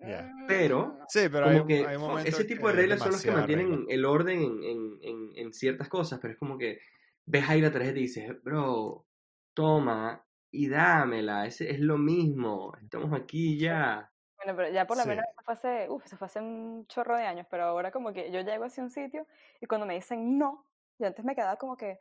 [0.00, 0.32] Yeah.
[0.48, 3.30] pero Sí, pero como hay, que hay ese tipo de es reglas son las que
[3.30, 3.92] mantienen regla.
[3.94, 6.80] el orden en, en, en, en ciertas cosas, pero es como que
[7.26, 9.06] ves ahí la tarjeta y dices, bro,
[9.54, 14.10] toma y dámela, ese es lo mismo, estamos aquí ya.
[14.36, 15.08] Bueno, pero ya por lo Sí.
[15.10, 18.12] menos eso fue hace, uf, eso fue hace un chorro de años, pero ahora como
[18.12, 19.26] que yo llego hacia un sitio
[19.60, 20.66] y cuando me dicen no,
[20.98, 21.98] yo antes me quedaba como que,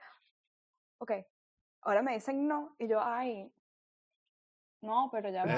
[1.00, 1.12] ok,
[1.82, 3.52] ahora me dicen no y yo, ay,
[4.82, 5.56] no, pero ya va,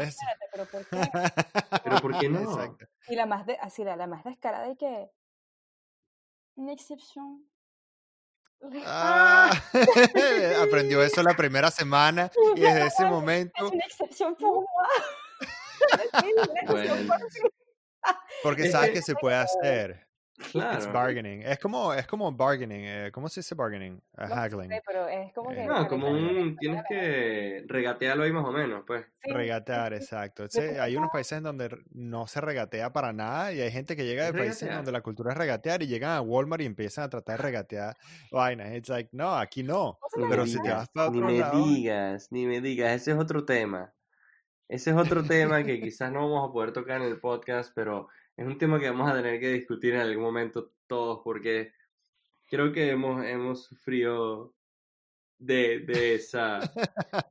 [0.51, 0.97] pero ¿por qué?
[1.83, 2.39] Pero ¿por qué no?
[2.41, 2.85] Exacto.
[3.07, 5.09] Y la más, de, así, la, la más descarada y que,
[6.55, 7.47] una excepción.
[8.85, 9.49] Ah,
[10.61, 14.67] aprendió eso la primera semana y desde ese momento, Es una excepción por moi.
[16.19, 16.95] Sí, una excepción por Bueno.
[16.95, 17.07] mí.
[18.43, 20.07] porque Es sabes que se puede hacer.
[20.43, 20.91] It's Claro.
[20.93, 21.41] bargaining.
[21.43, 22.81] Es como, es como bargaining.
[22.83, 24.01] eh, ¿Cómo se dice bargaining?
[24.17, 24.69] Uh, No haggling.
[24.69, 25.61] sé, pero es como que...
[25.63, 29.05] Eh, No, como mí también un, tienes que regatearlo ahí más o menos, pues.
[29.23, 30.45] Sí, Regatear, exacto.
[30.79, 34.23] Hay unos países en donde no se regatea para nada y hay gente que llega
[34.23, 34.77] de Es países regatear.
[34.77, 37.95] donde la cultura es regatear y llegan a Walmart y empiezan a tratar de regatear
[38.31, 38.73] vainas.
[38.73, 39.97] It's like, no, aquí no.
[40.15, 42.91] Ni me Pero si te vas para ni otro me lado, digas, ni me digas,
[42.93, 43.93] ese es otro tema.
[44.67, 48.07] Ese es otro tema que quizás no vamos a poder tocar en el podcast, pero
[48.37, 51.73] es un tema que vamos a tener que discutir en algún momento todos, porque
[52.47, 54.55] creo que hemos, hemos sufrido
[55.37, 56.59] de, de esa,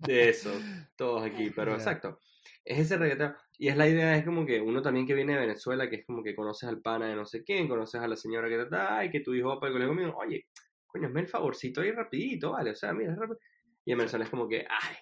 [0.00, 0.50] de eso,
[0.96, 2.20] todos aquí, pero exacto.
[2.64, 3.34] Es ese regateo.
[3.58, 6.06] Y es la idea, es como que uno también que viene de Venezuela, que es
[6.06, 9.04] como que conoces al pana de no sé quién, conoces a la señora que da,
[9.04, 10.46] y que tu hijo va para el colegio conmigo, oye,
[10.86, 13.38] coño, hazme el favorcito ahí rapidito, vale, o sea, mira, rápido.
[13.84, 14.96] Y en Venezuela es como que, ay,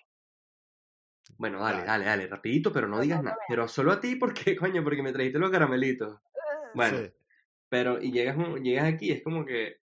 [1.36, 2.04] bueno, dale, Dale.
[2.04, 3.38] dale, rapidito, pero no digas no nada.
[3.48, 6.18] Pero solo a ti, porque, coño, porque me trajiste los caramelitos.
[6.74, 7.10] Bueno, sí.
[7.68, 9.80] pero, y llegas, llegas aquí, es como que,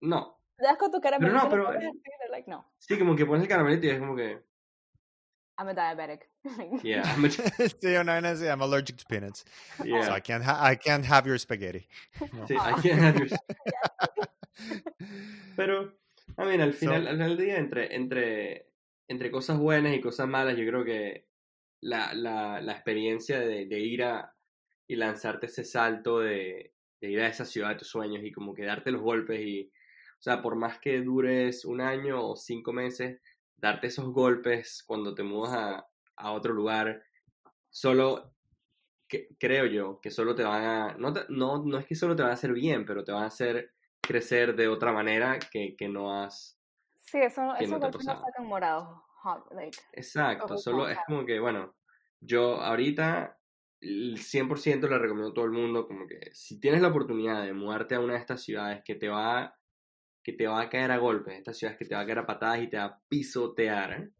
[0.00, 0.38] no.
[0.62, 1.72] Ya con tu cara Pero no, pero-
[2.30, 4.42] like, no, Sí, como que pones el caramelito y es como que,
[5.58, 6.26] I'm a diabetic.
[6.82, 7.30] yeah, I'm a-
[7.80, 9.44] Sí, una vaina así, I'm allergic to peanuts.
[9.76, 10.16] So yeah.
[10.16, 11.86] I can't, ha- I can't have your spaghetti.
[12.32, 12.46] No.
[12.46, 13.28] Sí, I can't have your-
[15.56, 15.92] Pero,
[16.36, 18.69] a ver, al final, al final del día, entre, entre,
[19.10, 21.26] entre cosas buenas y cosas malas, yo creo que
[21.80, 24.32] la, la, experiencia de, ir a
[24.86, 28.64] y lanzarte ese salto de, ir a esa ciudad de tus sueños y como que
[28.64, 33.20] darte los golpes y, o sea, por más que dures un año o cinco meses,
[33.56, 35.82] darte esos golpes cuando te mudas
[36.16, 37.02] a, otro lugar,
[37.68, 38.32] solo
[39.40, 42.22] creo yo que solo te van a, no, te- no, no es que solo te
[42.22, 45.88] van a hacer bien, pero te van a hacer crecer de otra manera que, que
[45.88, 46.59] no has...
[47.10, 48.88] Sí, eso, no te ha golpes no sacan morados.
[49.22, 51.74] hot, like, Exacto, solo es como que, bueno,
[52.20, 53.36] yo ahorita
[53.80, 57.52] el 100% le recomiendo a todo el mundo como que si tienes la oportunidad de
[57.52, 59.56] mudarte a una de estas ciudades que te va
[60.22, 62.26] que te va a caer a golpes, estas ciudades que te va a caer a
[62.26, 64.10] patadas y te va a pisotear, ¿eh?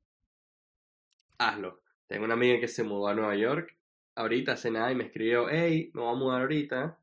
[1.38, 1.82] hazlo.
[2.06, 3.76] Tengo una amiga que se mudó a Nueva York
[4.14, 6.98] ahorita hace nada y me escribió, hey, me voy a mudar ahorita,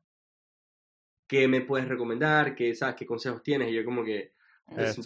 [1.26, 2.54] ¿qué me puedes recomendar?
[2.54, 3.70] ¿Qué, sabes, qué consejos tienes?
[3.70, 4.34] Y yo como que,
[4.76, 5.02] Eso.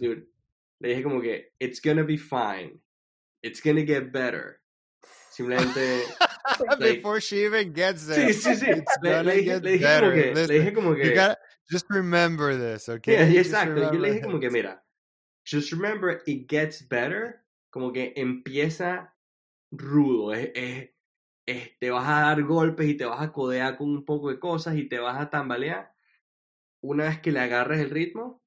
[0.83, 2.81] Le dije como que, it's gonna be fine.
[3.43, 4.61] It's gonna get better.
[5.31, 6.03] Simplemente,
[6.79, 8.33] like- Before she even gets there.
[8.33, 8.67] sí, sí, sí.
[8.71, 10.13] It's Le, gonna le dije, get le dije como better.
[10.15, 11.39] que, le Listen, dije como You que, gotta
[11.71, 13.15] just remember this, okay?
[13.15, 13.75] Yeah, Just exacto.
[13.77, 14.85] Yo le remember dije como que, mira,
[15.51, 17.41] just remember it gets better.
[17.71, 19.15] Como que empieza
[19.71, 20.35] rudo.
[20.35, 20.91] Es, es-
[21.47, 24.39] es- te vas a dar golpes y te vas a codear con un poco de
[24.39, 25.95] cosas y te vas a tambalear.
[26.83, 28.42] Una vez que le agarres el ritmo,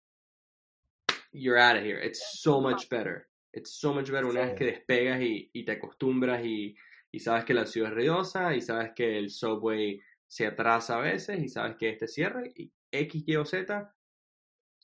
[1.35, 1.99] you're out of here.
[1.99, 3.29] It's so much better.
[3.53, 4.47] It's so much better una Sí.
[4.47, 6.75] vez que despegas y, y te acostumbras y,
[7.11, 11.01] y sabes que la ciudad es ruidosa y sabes que el subway se atrasa a
[11.01, 13.95] veces y sabes que este cierre y X, Y o Z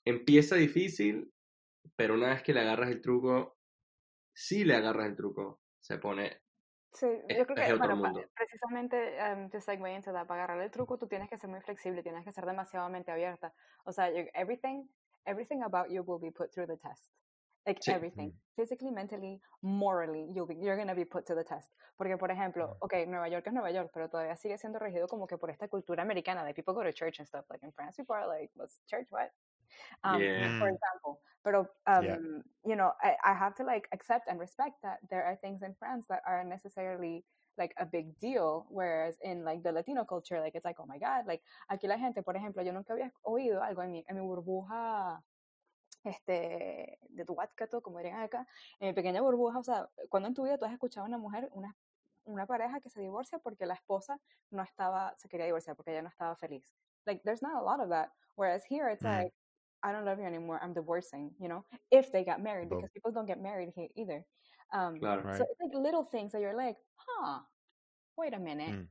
[0.06, 1.34] empieza difícil,
[1.96, 3.60] pero una vez que le agarras el truco,
[4.34, 6.42] si le agarras el truco, se pone
[6.94, 8.30] Sí, yo creo que, bueno, mundo.
[8.36, 11.62] precisamente, um, to segue into that, para agarrar el truco, tú tienes que ser muy
[11.62, 13.54] flexible, tienes que ser demasiado mente abierta.
[13.86, 14.90] O sea, everything,
[15.26, 17.12] everything about you will be put through the test.
[17.66, 17.92] Like Sí.
[17.94, 18.34] everything.
[18.56, 21.70] Physically, mentally, morally, you'll be, you're going to be put to the test.
[21.98, 25.28] Porque, por ejemplo, ok, Nueva York es Nueva York, pero todavía sigue siendo regido como
[25.28, 27.46] que por esta cultura americana de people go to church and stuff.
[27.50, 29.08] Like in France, people are like, what's church?
[29.12, 29.32] What?
[30.04, 30.48] Um, Yeah.
[30.58, 30.78] For Mm.
[30.78, 31.22] example.
[31.44, 32.18] Pero, um, Yeah.
[32.66, 35.76] you know, I, I have to like accept and respect that there are things in
[35.76, 37.26] France that aren't necessarily
[37.58, 40.98] like a big deal, whereas in like the Latino culture, like it's like, oh my
[40.98, 44.16] God, like aquí la gente, por ejemplo, yo nunca había oído algo en mi, en
[44.16, 45.24] mi burbuja
[46.04, 48.48] este, de tu Wattcato, como dirían acá,
[48.80, 51.18] en mi pequeña burbuja, o sea, cuando en tu vida tú has escuchado a una
[51.18, 51.76] mujer, una,
[52.24, 56.02] una pareja que se divorcia porque la esposa no estaba, se quería divorciar porque ella
[56.02, 56.64] no estaba feliz.
[57.06, 58.10] Like, there's not a lot of that.
[58.36, 59.18] Whereas here, it's Mm.
[59.18, 59.34] like,
[59.84, 63.12] I don't love you anymore, I'm divorcing, you know, if they got married, because people
[63.12, 64.26] don't get married here either.
[64.74, 65.24] Um, Claro.
[65.24, 65.38] Right.
[65.38, 67.40] So it's like little things that you're like, huh,
[68.18, 68.88] wait a minute, Mm.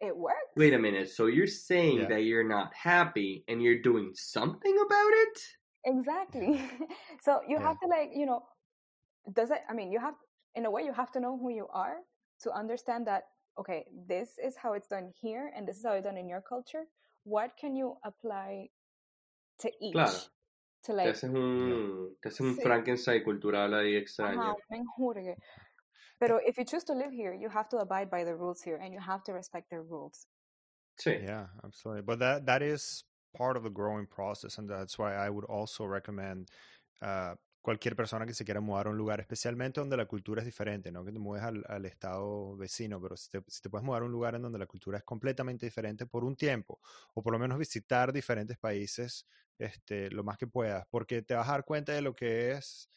[0.00, 0.54] it works.
[0.56, 1.08] Wait a minute.
[1.10, 2.08] So you're saying Yeah.
[2.08, 5.38] that you're not happy and you're doing something about it?
[5.84, 6.60] Exactly.
[7.22, 7.66] so you Yeah.
[7.68, 8.42] have to like, you know,
[9.32, 10.14] does it I mean, you have
[10.54, 11.98] in a way you have to know who you are
[12.42, 13.24] to understand that
[13.58, 16.42] okay, this is how it's done here and this is how it's done in your
[16.42, 16.84] culture.
[17.24, 18.68] What can you apply
[19.60, 19.94] to each?
[19.94, 20.20] Claro.
[20.86, 22.62] To Te like haces un, te haces un Sí.
[22.62, 24.52] Frankenstein cultural ahí extraño.
[24.52, 25.38] ajá, un menjurgue.
[26.18, 28.76] Pero if you choose to live here, you have to abide by the rules here
[28.76, 30.28] and you have to respect their rules.
[30.96, 31.12] Sí.
[31.18, 32.02] Yeah, absolutely.
[32.02, 35.84] But that that is part of the growing process, and that's why I would also
[35.86, 36.50] recommend
[37.02, 40.46] uh, cualquier persona que se quiera mudar a un lugar, especialmente donde la cultura es
[40.46, 43.84] diferente, no que te mueves al, al estado vecino, pero si te, si te puedes
[43.84, 46.80] mudar a un lugar en donde la cultura es completamente diferente por un tiempo,
[47.14, 49.26] o por lo menos visitar diferentes países,
[49.58, 52.88] este, lo más que puedas, porque te vas a dar cuenta de lo que es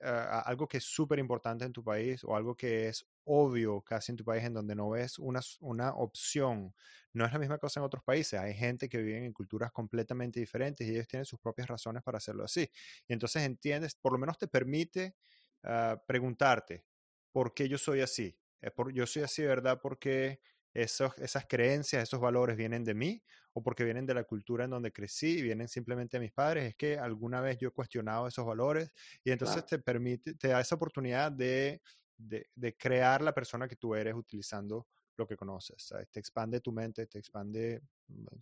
[0.00, 4.12] uh, algo que es súper importante en tu país o algo que es obvio casi
[4.12, 6.74] en tu país en donde no ves una, una opción.
[7.12, 8.40] No es la misma cosa en otros países.
[8.40, 12.18] Hay gente que vive en culturas completamente diferentes y ellos tienen sus propias razones para
[12.18, 12.70] hacerlo así.
[13.06, 15.16] Y entonces entiendes, por lo menos te permite
[15.64, 16.84] uh, preguntarte,
[17.32, 18.38] ¿por qué yo soy así?
[18.74, 19.78] Por, yo soy así, ¿verdad?
[19.80, 20.40] Porque
[20.74, 23.22] esas creencias, esos valores vienen de mí
[23.58, 26.74] o porque vienen de la cultura en donde crecí, vienen simplemente de mis padres, es
[26.76, 28.90] que alguna vez yo he cuestionado esos valores
[29.24, 29.66] y entonces Claro.
[29.66, 31.82] te permite, te da esa oportunidad de,
[32.16, 34.86] de, de, crear la persona que tú eres utilizando
[35.16, 35.82] lo que conoces.
[35.82, 36.08] ¿sabes?
[36.10, 37.82] Te expande tu mente, te expande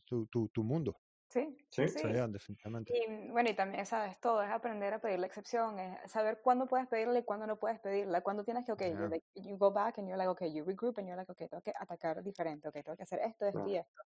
[0.04, 1.00] tu, tu, tu mundo.
[1.30, 1.82] Sí, Sí.
[1.86, 2.00] sí.
[2.02, 2.92] Yeah, definitivamente.
[2.92, 6.66] Y bueno, y también, sabes, todo es aprender a pedir la excepción, es saber cuándo
[6.68, 9.10] puedes pedirla y cuándo no puedes pedirla, cuándo tienes que, ok, you, Yeah.
[9.10, 11.62] like, you go back and you're like, okay, you regroup and you're like, okay, tengo
[11.62, 13.78] que atacar diferente, okay, tengo que hacer esto, esto y Claro.
[13.78, 14.02] esto.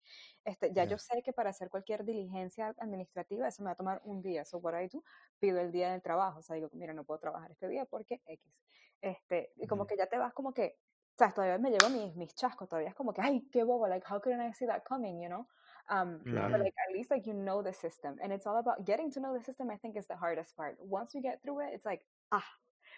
[0.46, 0.86] Este, ya Yeah.
[0.86, 4.46] yo sé que para hacer cualquier diligencia administrativa eso me va a tomar un día,
[4.46, 5.04] so what I do,
[5.40, 8.22] pido el día del trabajo, o sea, digo, mira, no puedo trabajar este día porque
[8.26, 8.62] X.
[9.02, 10.80] Este, y como que ya te vas como que,
[11.18, 14.06] sabes, todavía me llevo mis, mis chascos, todavía es como que, ay, qué bobo, like,
[14.10, 15.48] how couldn't I see that coming, you know?
[15.90, 16.20] Um,
[16.52, 19.20] but like at least like you know the system and it's all about getting to
[19.22, 20.76] know the system i think is the hardest part.
[20.82, 22.46] Once you get through it it's like ah.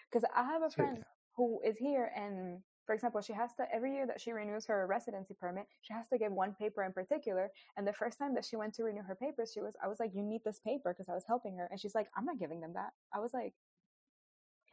[0.09, 1.03] Because i have a friend
[1.35, 4.87] who is here and for example she has to every year that she renews her
[4.87, 8.43] residency permit she has to give one paper in particular and the first time that
[8.45, 10.91] she went to renew her papers she was i was like you need this paper
[10.93, 12.91] because i was helping her and she's like i'm not giving them that.
[13.13, 13.53] I was like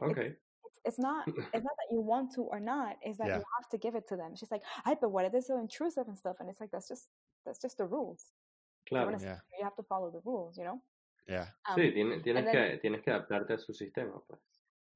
[0.01, 0.19] Ok.
[0.67, 3.37] it's, it's not it's not that you want to or not it's that Yeah.
[3.39, 4.35] you have to give it to them.
[4.37, 6.37] She's like i but what if it's so intrusive and stuff?
[6.41, 7.09] And it's like that's just
[7.47, 8.33] that's just the rules
[8.85, 9.11] You Claro.
[9.13, 9.41] wanna Yeah.
[9.59, 10.81] you have to follow the rules, you know?
[11.27, 11.47] Yeah.
[11.69, 14.39] Um, Sí, tiene- tienes, then- que, tienes que adaptarte a su sistema, pues.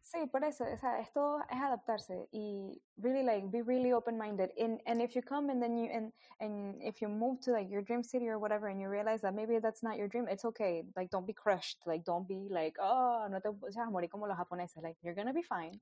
[0.03, 4.51] Sí, por eso, o sea, esto es adaptarse y really like be really open minded.
[4.59, 7.69] And and if you come and then you and and if you move to like
[7.71, 10.45] your dream city or whatever and you realize that maybe that's not your dream, it's
[10.45, 10.85] okay.
[10.97, 11.85] Like don't be crushed.
[11.87, 14.83] Like don't be like, oh, no te vas a morir como los japoneses.
[14.83, 15.79] Like you're gonna be fine.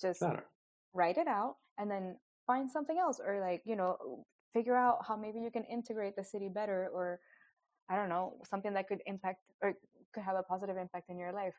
[0.00, 0.42] Just Claro.
[0.92, 5.16] write it out and then find something else or like, you know, figure out how
[5.16, 7.20] maybe you can integrate the city better or
[7.90, 9.74] I don't know, something that could impact or
[10.14, 11.54] could have a positive impact in your life.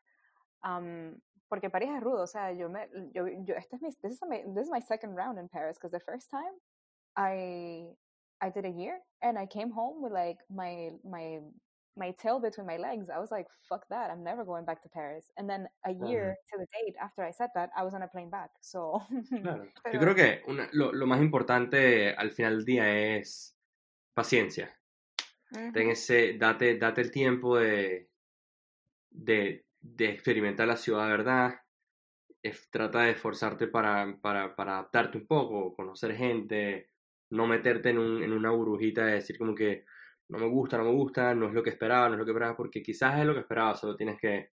[0.64, 2.82] Um, porque París es rudo, o sea, yo me,
[3.14, 5.78] yo, yo, este es mi, this is my, this is my second round in Paris,
[5.78, 6.54] because the first time
[7.16, 7.90] I,
[8.42, 11.40] I did a year, and I came home with like my, my,
[11.96, 13.10] my tail between my legs.
[13.10, 15.32] I was like, fuck that, I'm never going back to Paris.
[15.38, 18.08] And then a year to the date after I said that, I was on a
[18.08, 19.02] plane back, so.
[19.42, 19.66] Claro.
[19.92, 23.58] Yo creo que una- lo, lo más importante al final del día es
[24.14, 24.70] paciencia.
[25.52, 28.10] Ten ese, date, date el tiempo de,
[29.12, 31.56] de, de experimentar la ciudad verdad,
[32.42, 36.90] es- trata de esforzarte para, para, para adaptarte un poco, conocer gente,
[37.30, 39.86] no meterte en, un, en una burbujita de decir como que
[40.30, 42.32] no me gusta, no me gusta, no es lo que esperaba, no es lo que
[42.32, 44.52] esperaba, porque quizás es lo que esperaba, solo tienes que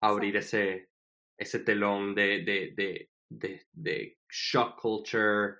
[0.00, 0.88] abrir ese,
[1.36, 5.56] ese telón de, de, de, de, de shock culture,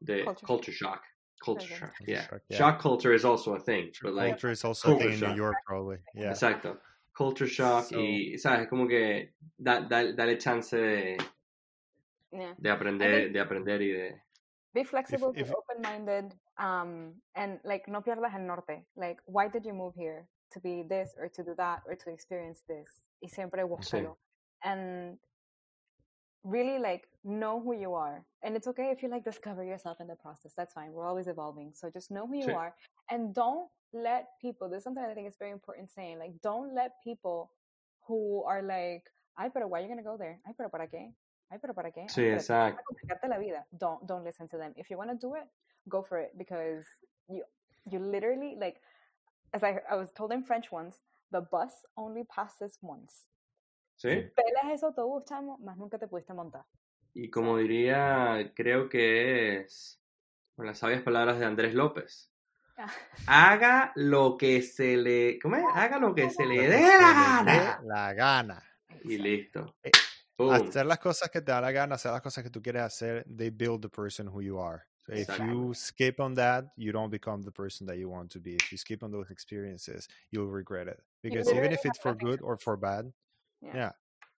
[0.00, 1.02] de Culture culture, shock.
[1.44, 1.78] Culture Okay.
[1.78, 2.22] shock, Culture yeah.
[2.28, 2.58] shock, yeah.
[2.58, 5.34] Shock culture is also a thing, but like, Culture is also a thing in New.
[5.36, 5.98] York, probably.
[6.14, 6.30] Yeah.
[6.30, 6.78] Exacto.
[7.16, 8.68] Culture shock So- y, ¿sabes?
[8.68, 11.16] Como que da, da- dale chance de,
[12.32, 12.54] Yeah.
[12.56, 14.22] de aprender, think- de aprender y de...
[14.72, 16.32] Be flexible, if- be open-minded,
[16.62, 18.86] um, and like no pierdas el norte.
[18.96, 20.28] Like, why did you move here?
[20.52, 22.88] To be this or to do that or to experience this?
[23.22, 24.16] Y siempre búscalo.
[24.62, 25.18] And
[26.44, 28.24] really like know who you are.
[28.42, 30.52] And it's okay if you like discover yourself in the process.
[30.56, 30.92] That's fine.
[30.92, 31.72] We're always evolving.
[31.74, 32.54] So just know who you Sí.
[32.54, 32.74] are
[33.10, 36.74] and don't let people, this is something I think is very important saying, like don't
[36.74, 37.50] let people
[38.06, 39.04] who are like,
[39.38, 40.38] ay, pero why are you going to go there?
[40.46, 41.14] Ay, pero para qué?
[41.50, 42.02] Ay, pero para qué?
[42.02, 42.82] Ay, Sí, pero exacto.
[43.20, 43.64] para la vida.
[43.76, 44.72] Don't don't listen to them.
[44.76, 45.48] If you want to do it,
[45.88, 46.84] go for it because
[47.28, 47.42] you
[47.90, 48.80] you literally like
[49.52, 50.98] as I I was told in French once,
[51.30, 53.28] the bus only passes once.
[53.96, 54.30] ¿Sí?
[54.34, 56.64] Pelas ese autobús, chamo, más nunca te pudiste montar.
[57.14, 60.00] Y como diría, creo que es
[60.56, 62.32] con las sabias palabras de Andrés López.
[62.78, 62.90] Ah.
[63.26, 65.38] Haga lo que se le...
[65.38, 65.64] ¿Cómo es?
[65.74, 67.80] Haga lo que se le dé la gana.
[67.84, 68.62] La gana.
[69.04, 69.76] Y listo.
[69.82, 69.90] Eh,
[70.38, 70.54] Boom.
[70.54, 73.24] Hacer las cosas que te da la gana, hacer las cosas que tú quieres hacer,
[73.24, 74.82] they build the person who you are.
[75.06, 75.38] So if Exactly.
[75.38, 78.56] you skip on that, you don't become the person that you want to be.
[78.56, 81.00] If you skip on those experiences, you'll regret it.
[81.22, 83.12] Because even if it's for good or for bad,
[83.62, 83.72] Yeah.
[83.72, 83.92] yeah.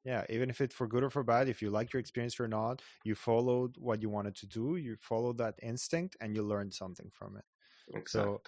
[0.04, 2.48] Yeah, even if it's for good or for bad, if you like your experience or
[2.48, 6.74] not, you followed what you wanted to do, you followed that instinct, and you learned
[6.74, 7.44] something from it.
[7.94, 8.30] Exacto.
[8.36, 8.42] So,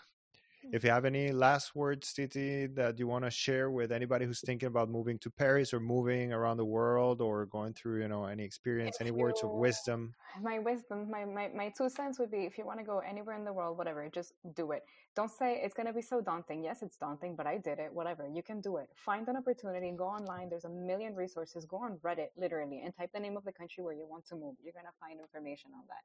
[0.73, 4.41] if you have any last words, Titi, that you want to share with anybody who's
[4.41, 8.25] thinking about moving to Paris or moving around the world or going through, you know,
[8.25, 10.15] any experience, If any words of wisdom?
[10.43, 13.37] My wisdom, my, my, my two cents would be if you want to go anywhere
[13.37, 14.83] in the world, whatever, just do it.
[15.17, 16.63] Don't say it's going to be so daunting.
[16.63, 18.29] Yes, it's daunting, but I did it, whatever.
[18.29, 18.91] You can do it.
[18.95, 20.51] Find an opportunity, and go online.
[20.51, 21.65] There's a million resources.
[21.65, 24.35] Go on Reddit, literally, and type the name of the country where you want to
[24.35, 24.57] move.
[24.63, 26.05] You're going to find information on that.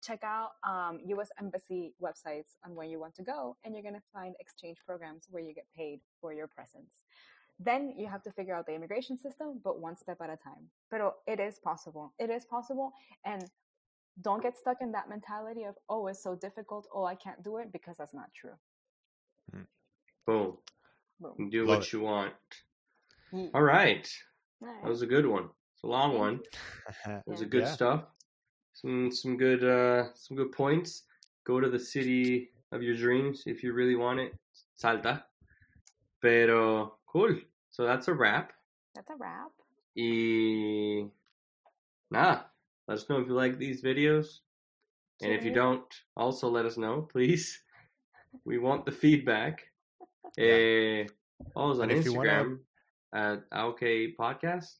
[0.00, 1.30] Check out um, U.S.
[1.40, 5.26] Embassy websites on where you want to go, and you're going to find exchange programs
[5.28, 7.02] where you get paid for your presence.
[7.58, 10.70] Then you have to figure out the immigration system, but one step at a time.
[10.88, 12.12] But it is possible.
[12.18, 12.92] It is possible.
[13.24, 13.44] And
[14.20, 16.86] don't get stuck in that mentality of, oh, it's so difficult.
[16.94, 18.52] Oh, I can't do it because that's not true.
[20.26, 20.56] Boom.
[21.20, 21.50] Boom.
[21.50, 21.92] Do Love what it.
[21.92, 22.34] you want.
[23.32, 24.08] Ye- All right.
[24.60, 25.48] That was a good one.
[25.74, 26.40] It's a long one.
[27.06, 27.72] It was a good Yeah.
[27.72, 28.04] stuff.
[28.74, 31.04] Some some good uh some good points.
[31.44, 34.34] Go to the city of your dreams if you really want it.
[34.76, 35.24] Salta.
[36.20, 37.34] Pero cool.
[37.70, 38.52] So that's a wrap.
[38.94, 39.50] That's a wrap.
[39.96, 41.10] Y
[42.10, 42.51] nada.
[42.92, 44.40] Let us know if you like these videos.
[45.22, 45.82] And if you don't,
[46.14, 47.58] also let us know, please.
[48.44, 49.62] We want the feedback.
[50.36, 50.44] Yeah.
[50.44, 51.06] Eh,
[51.54, 52.58] follow us on And if you wanna- Instagram
[53.14, 54.76] at OK Podcast.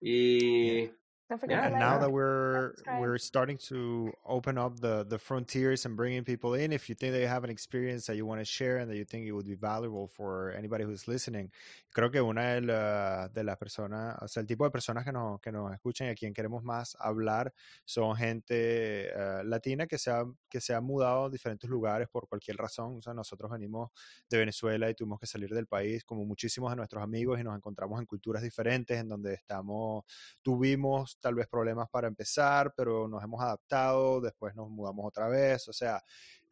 [0.00, 0.88] Y
[1.30, 5.86] Don't forget Yeah, and now that we're we're starting to open up the the frontiers
[5.86, 8.40] and bringing people in if you think that you have an experience that you want
[8.40, 11.52] to share and that you think it would be valuable for anybody who's listening
[11.94, 15.12] creo que una de, la- de las personas o sea el tipo de personas que
[15.12, 17.52] nos que nos escuchan y a quien queremos más hablar
[17.84, 22.28] son gente eh, latina que se ha que se ha mudado a diferentes lugares por
[22.28, 22.96] cualquier razón.
[22.98, 23.90] O sea nosotros venimos
[24.28, 27.56] de Venezuela y tuvimos que salir del país como muchísimos de nuestros amigos y nos
[27.56, 30.04] encontramos en culturas diferentes en donde estamos
[30.42, 35.66] tuvimos tal vez problemas para empezar, pero nos hemos adaptado, después nos mudamos otra vez,
[35.68, 36.02] o sea,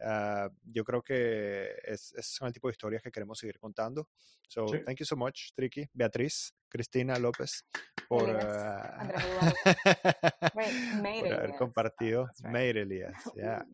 [0.00, 4.08] ah, yo creo que es, es son el tipo de historias que queremos seguir contando.
[4.48, 4.78] So, Sí.
[4.84, 7.66] thank you so much, Tricky, Beatriz, Cristina López,
[8.08, 8.22] por,
[10.54, 12.24] Wait, Made por haber compartido.
[12.26, 12.52] That's right.
[12.52, 13.64] Made Elías, yeah.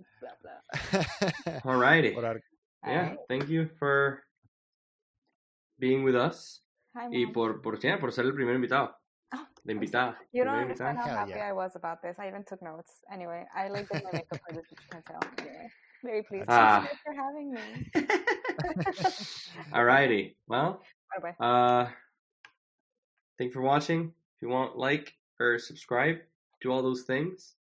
[1.64, 2.42] Haber-
[2.86, 3.18] Yeah, Alright.
[3.28, 4.22] thank you for
[5.78, 6.62] being with us.
[6.95, 8.95] Hi, Y por, por, yeah, por ser el primer invitado.
[9.35, 10.14] Oh, De I'm invitada.
[10.32, 11.49] You primera don't understand how Hell happy yeah.
[11.49, 12.16] I was about this.
[12.18, 13.03] I even took notes.
[13.12, 15.20] Anyway, I like did my makeup for this, which you can tell.
[15.39, 15.68] Anyway,
[16.05, 16.47] very pleased.
[16.49, 16.87] Ah.
[16.87, 17.62] Thank you for having me.
[19.72, 20.35] Alrighty.
[20.47, 20.80] Well,
[21.22, 21.45] Bye bye.
[21.45, 21.89] uh,
[23.39, 24.12] thank you for watching.
[24.37, 26.18] If you want, like or subscribe,
[26.62, 27.55] do all those things.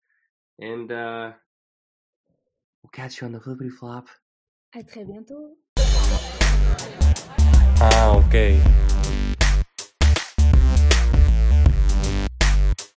[0.58, 1.32] And uh,
[2.82, 4.08] we'll catch you on the flippity flop.
[4.74, 5.56] À très bientôt.
[7.82, 8.60] Ah, ok.